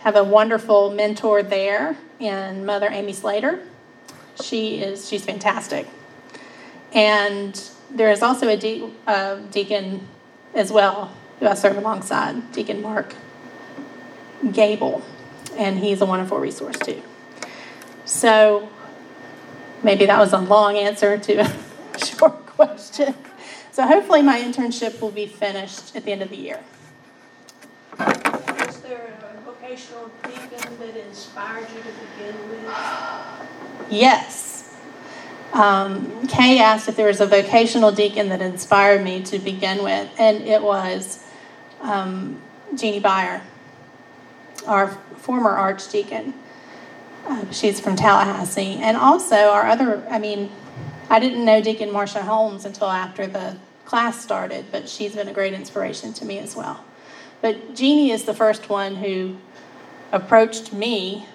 have 0.05 0.15
a 0.15 0.23
wonderful 0.23 0.91
mentor 0.91 1.41
there 1.41 1.97
in 2.19 2.63
Mother 2.63 2.87
Amy 2.91 3.11
Slater. 3.11 3.59
She 4.39 4.77
is 4.77 5.09
she's 5.09 5.25
fantastic. 5.25 5.87
And 6.93 7.59
there 7.89 8.11
is 8.11 8.21
also 8.21 8.47
a 8.47 8.55
de- 8.55 8.87
uh, 9.07 9.37
deacon 9.51 10.07
as 10.53 10.71
well 10.71 11.11
who 11.39 11.47
I 11.47 11.55
serve 11.55 11.77
alongside, 11.77 12.51
Deacon 12.51 12.83
Mark 12.83 13.15
Gable, 14.51 15.01
and 15.57 15.79
he's 15.79 16.01
a 16.01 16.05
wonderful 16.05 16.37
resource 16.37 16.77
too. 16.77 17.01
So 18.05 18.69
maybe 19.81 20.05
that 20.05 20.19
was 20.19 20.33
a 20.33 20.37
long 20.37 20.77
answer 20.77 21.17
to 21.17 21.33
a 21.39 21.97
short 22.05 22.45
question. 22.45 23.15
So 23.71 23.87
hopefully 23.87 24.21
my 24.21 24.39
internship 24.39 25.01
will 25.01 25.11
be 25.11 25.25
finished 25.25 25.95
at 25.95 26.05
the 26.05 26.11
end 26.11 26.21
of 26.21 26.29
the 26.29 26.37
year. 26.37 26.59
Vocational 29.65 30.11
deacon 30.23 30.77
that 30.77 30.95
inspired 31.07 31.67
you 31.71 31.81
to 31.81 31.89
begin 32.17 32.49
with? 32.49 33.89
Yes. 33.89 34.77
Um, 35.53 36.27
Kay 36.27 36.59
asked 36.59 36.87
if 36.87 36.95
there 36.95 37.07
was 37.07 37.19
a 37.19 37.25
vocational 37.25 37.91
deacon 37.91 38.29
that 38.29 38.43
inspired 38.43 39.03
me 39.03 39.23
to 39.23 39.39
begin 39.39 39.83
with, 39.83 40.07
and 40.19 40.43
it 40.43 40.61
was 40.61 41.25
um, 41.81 42.39
Jeannie 42.75 43.01
Byer, 43.01 43.41
our 44.67 44.89
former 45.17 45.49
archdeacon. 45.49 46.35
Uh, 47.25 47.49
she's 47.49 47.79
from 47.79 47.95
Tallahassee. 47.95 48.77
And 48.79 48.95
also, 48.95 49.49
our 49.49 49.65
other, 49.65 50.07
I 50.11 50.19
mean, 50.19 50.51
I 51.09 51.19
didn't 51.19 51.43
know 51.43 51.59
Deacon 51.59 51.89
Marsha 51.89 52.21
Holmes 52.21 52.65
until 52.65 52.91
after 52.91 53.25
the 53.25 53.57
class 53.85 54.21
started, 54.21 54.65
but 54.71 54.87
she's 54.87 55.15
been 55.15 55.27
a 55.27 55.33
great 55.33 55.53
inspiration 55.53 56.13
to 56.13 56.25
me 56.25 56.37
as 56.37 56.55
well. 56.55 56.85
But 57.41 57.73
Jeannie 57.73 58.11
is 58.11 58.25
the 58.25 58.33
first 58.33 58.69
one 58.69 58.97
who 58.97 59.37
approached 60.15 60.71
me 60.73 61.27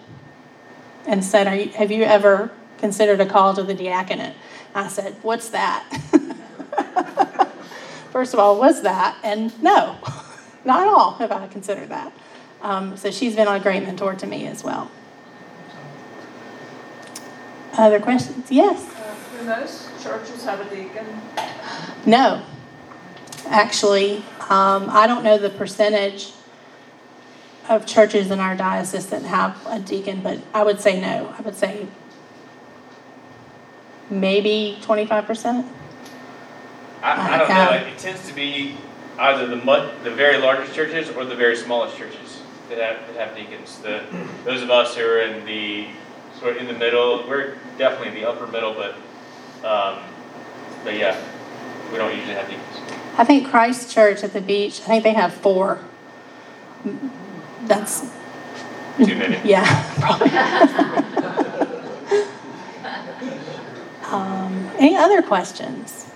and 1.06 1.24
said, 1.24 1.46
Are 1.46 1.54
you, 1.54 1.68
Have 1.70 1.90
you 1.92 2.02
ever 2.02 2.50
considered 2.78 3.20
a 3.20 3.26
call 3.26 3.54
to 3.54 3.62
the 3.62 3.74
diaconate? 3.74 4.34
I 4.74 4.88
said, 4.88 5.14
What's 5.22 5.50
that? 5.50 5.84
First 8.10 8.34
of 8.34 8.40
all, 8.40 8.58
was 8.58 8.82
that? 8.82 9.16
And 9.22 9.62
no, 9.62 9.98
not 10.64 10.82
at 10.82 10.88
all 10.88 11.12
have 11.14 11.30
I 11.30 11.46
considered 11.46 11.90
that. 11.90 12.12
Um, 12.62 12.96
so 12.96 13.10
she's 13.10 13.36
been 13.36 13.46
a 13.48 13.60
great 13.60 13.82
mentor 13.82 14.14
to 14.14 14.26
me 14.26 14.46
as 14.46 14.64
well. 14.64 14.90
Other 17.74 18.00
questions? 18.00 18.50
Yes? 18.50 18.84
Uh, 18.96 19.38
Do 19.38 19.44
most 19.44 20.02
churches 20.02 20.44
have 20.44 20.60
a 20.60 20.68
deacon? 20.74 21.06
No. 22.04 22.42
Actually, 23.46 24.18
um, 24.48 24.88
I 24.90 25.06
don't 25.06 25.22
know 25.24 25.38
the 25.38 25.50
percentage 25.50 26.32
of 27.68 27.86
churches 27.86 28.30
in 28.30 28.40
our 28.40 28.56
diocese 28.56 29.06
that 29.08 29.22
have 29.22 29.64
a 29.66 29.78
deacon, 29.78 30.20
but 30.22 30.38
I 30.52 30.62
would 30.62 30.80
say 30.80 31.00
no. 31.00 31.34
I 31.38 31.42
would 31.42 31.56
say 31.56 31.86
maybe 34.10 34.78
25%. 34.82 35.68
I, 37.02 37.34
I 37.34 37.38
don't 37.38 37.48
know. 37.48 37.70
It 37.72 37.98
tends 37.98 38.26
to 38.28 38.34
be 38.34 38.76
either 39.18 39.46
the 39.46 39.56
mud, 39.56 39.92
the 40.04 40.10
very 40.10 40.38
largest 40.38 40.74
churches 40.74 41.08
or 41.10 41.24
the 41.24 41.36
very 41.36 41.56
smallest 41.56 41.96
churches 41.96 42.42
that 42.68 42.78
have, 42.78 43.14
that 43.14 43.28
have 43.28 43.36
deacons. 43.36 43.78
The 43.78 44.04
those 44.44 44.62
of 44.62 44.70
us 44.70 44.96
who 44.96 45.04
are 45.04 45.20
in 45.20 45.44
the 45.46 45.88
sort 46.38 46.56
of 46.56 46.62
in 46.62 46.66
the 46.66 46.78
middle, 46.78 47.24
we're 47.28 47.56
definitely 47.78 48.08
in 48.08 48.14
the 48.14 48.28
upper 48.28 48.46
middle, 48.46 48.74
but 48.74 48.94
um, 49.64 50.02
but 50.84 50.96
yeah, 50.96 51.18
we 51.92 51.98
don't 51.98 52.14
usually 52.14 52.34
have 52.34 52.48
deacons. 52.48 53.00
I 53.16 53.24
think 53.24 53.48
Christ 53.48 53.90
Church 53.90 54.22
at 54.22 54.32
the 54.32 54.40
beach, 54.40 54.80
I 54.82 54.84
think 54.84 55.04
they 55.04 55.14
have 55.14 55.34
four. 55.34 55.80
That's, 57.62 58.00
Too 58.96 59.16
many. 59.16 59.40
yeah, 59.48 59.94
probably. 60.00 60.30
um, 64.10 64.70
any 64.78 64.96
other 64.96 65.22
questions? 65.22 66.06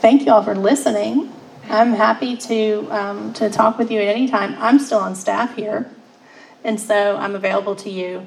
Thank 0.00 0.24
you 0.24 0.32
all 0.32 0.42
for 0.42 0.54
listening. 0.54 1.32
I'm 1.68 1.92
happy 1.92 2.36
to, 2.36 2.88
um, 2.90 3.32
to 3.34 3.50
talk 3.50 3.76
with 3.78 3.90
you 3.90 4.00
at 4.00 4.06
any 4.06 4.26
time. 4.26 4.56
I'm 4.58 4.78
still 4.78 5.00
on 5.00 5.14
staff 5.14 5.54
here, 5.54 5.90
and 6.64 6.80
so 6.80 7.16
I'm 7.16 7.34
available 7.34 7.76
to 7.76 7.90
you 7.90 8.26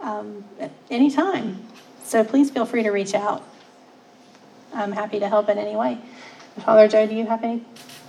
um, 0.00 0.44
at 0.60 0.70
any 0.90 1.10
time. 1.10 1.64
So 2.02 2.22
please 2.22 2.50
feel 2.50 2.66
free 2.66 2.82
to 2.82 2.90
reach 2.90 3.14
out. 3.14 3.42
I'm 4.74 4.92
happy 4.92 5.20
to 5.20 5.28
help 5.28 5.48
in 5.48 5.56
any 5.56 5.74
way. 5.74 5.98
Father 6.60 6.88
Joe, 6.88 7.06
do 7.06 7.14
you 7.14 7.26
have 7.26 7.42
any, 7.42 7.62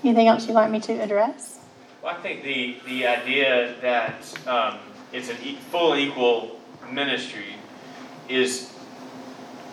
anything 0.04 0.28
else 0.28 0.48
you'd 0.48 0.54
like 0.54 0.70
me 0.70 0.80
to 0.82 0.94
address? 0.94 1.60
Well, 2.02 2.16
I 2.16 2.22
think 2.22 2.44
the, 2.44 2.78
the 2.86 3.08
idea 3.08 3.76
that 3.82 4.48
um, 4.48 4.78
it's 5.12 5.30
a 5.30 5.44
e- 5.44 5.56
full 5.72 5.96
equal 5.96 6.60
ministry 6.92 7.56
is, 8.30 8.72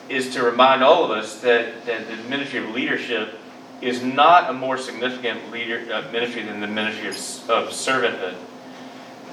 is 0.09 0.33
to 0.35 0.43
remind 0.43 0.83
all 0.83 1.05
of 1.05 1.11
us 1.11 1.41
that, 1.43 1.85
that 1.87 2.09
the 2.09 2.17
ministry 2.29 2.61
of 2.61 2.71
leadership 2.71 3.39
is 3.83 4.03
not 4.03 4.49
a 4.49 4.53
more 4.53 4.79
significant 4.79 5.51
leader, 5.51 5.93
uh, 5.93 6.11
ministry 6.11 6.43
than 6.43 6.61
the 6.61 6.67
ministry 6.67 7.09
of, 7.09 7.17
of 7.51 7.69
servanthood. 7.71 8.37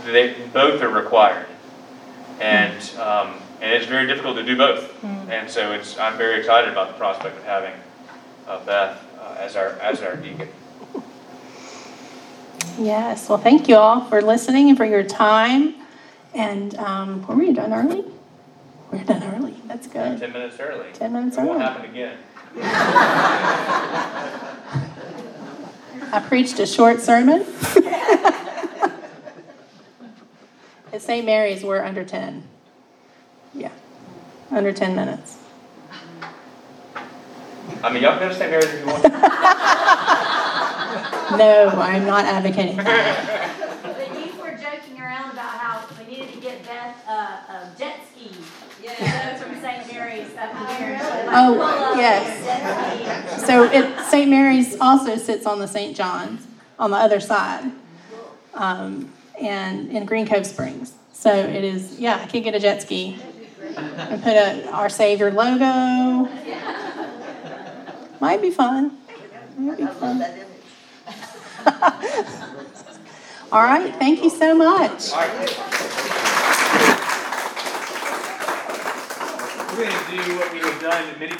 They, 0.06 0.36
both 0.54 0.82
are 0.82 0.90
required. 0.90 1.46
And, 2.40 2.82
um, 2.98 3.36
and 3.62 3.72
it's 3.74 3.86
very 3.86 4.08
difficult 4.08 4.38
to 4.38 4.44
do 4.44 4.58
both. 4.58 5.04
And 5.04 5.50
so 5.50 5.72
it's, 5.74 5.98
I'm 6.00 6.18
very 6.18 6.40
excited 6.40 6.72
about 6.72 6.88
the 6.88 6.94
prospect 6.96 7.38
of 7.38 7.44
having 7.44 7.74
uh, 8.48 8.64
Beth 8.66 9.06
as 9.40 9.56
our, 9.56 9.70
as 9.80 10.02
our 10.02 10.16
deacon. 10.18 10.50
Yes, 12.78 13.28
well, 13.28 13.38
thank 13.38 13.68
you 13.68 13.76
all 13.76 14.06
for 14.06 14.22
listening 14.22 14.70
and 14.70 14.78
for 14.78 14.86
your 14.86 15.04
time. 15.04 15.76
And 16.34 16.76
um, 16.78 17.26
were 17.28 17.36
we 17.36 17.52
done 17.54 17.74
early? 17.74 18.06
We're 18.92 19.04
done 19.04 19.24
early. 19.36 19.56
That's 19.66 19.88
good. 19.88 20.20
Ten 20.20 20.32
minutes 20.32 20.60
early. 20.60 20.88
10 20.94 21.12
minutes 21.14 21.38
It 21.38 21.42
won't 21.42 21.52
early. 21.62 21.64
happen 21.64 21.90
again. 21.90 22.18
I 26.12 26.20
preached 26.28 26.60
a 26.60 26.66
short 26.66 27.02
sermon. 27.02 27.42
At 30.92 31.02
St. 31.04 31.24
Mary's, 31.26 31.64
we're 31.64 31.84
under 31.84 32.04
10. 32.04 32.44
Yeah, 33.54 33.72
under 34.52 34.72
10 34.72 34.96
minutes. 34.96 35.38
I 37.84 37.92
mean, 37.92 38.04
y'all 38.04 38.18
can 38.18 38.28
go 38.28 38.30
to 38.30 38.36
St. 38.36 38.52
Mary's 38.52 38.66
if 38.74 38.80
you 38.80 38.86
want. 38.88 39.06
No, 41.38 41.70
I'm 41.70 42.06
not 42.08 42.26
advocating 42.26 42.76
that. 42.78 43.82
But 43.84 44.10
you 44.20 44.42
were 44.42 44.58
joking 44.58 45.00
around 45.00 45.32
about 45.32 45.52
how 45.52 45.86
we 46.00 46.12
needed 46.12 46.34
to 46.34 46.40
get 46.42 46.66
Beth 46.66 47.08
a, 47.08 47.12
a 47.12 47.72
jet 47.78 48.00
ski. 48.12 48.32
Yeah. 48.84 49.36
From 49.38 49.54
St. 49.62 49.94
Mary's 49.94 50.36
up 50.36 50.52
here. 50.78 51.00
So, 51.00 51.08
like, 51.08 51.28
Oh, 51.30 51.94
yes. 51.96 53.46
So 53.46 53.64
it, 53.64 54.06
St. 54.08 54.28
Mary's 54.30 54.76
also 54.82 55.18
sits 55.18 55.46
on 55.46 55.60
the 55.60 55.68
St. 55.68 55.96
John's 55.96 56.48
on 56.80 56.90
the 56.90 56.98
other 56.98 57.20
side, 57.20 57.72
um, 58.56 59.14
and 59.40 59.92
in 59.92 60.06
Green 60.06 60.28
Cove 60.28 60.48
Springs. 60.48 60.94
So 61.14 61.32
it 61.32 61.64
is, 61.64 62.00
yeah, 62.00 62.20
I 62.24 62.26
could 62.26 62.44
get 62.44 62.56
a 62.56 62.60
jet 62.60 62.82
ski 62.82 63.20
and 63.78 64.24
put 64.24 64.34
a 64.34 64.68
Our 64.72 64.90
Savior 64.90 65.30
logo. 65.32 66.28
Might 68.20 68.42
be 68.42 68.52
fun. 68.52 68.98
Might 69.58 69.78
be 69.78 69.86
fun. 69.86 70.22
All 73.52 73.64
right, 73.64 73.94
thank 73.96 74.24
you 74.24 74.30
so 74.30 74.54
much. 74.56 75.12
We're 79.76 79.86
gonna 79.86 80.12
do 80.12 80.36
what 80.36 80.54
we 80.54 80.60
have 80.60 80.82
done 80.82 81.20
many 81.20 81.28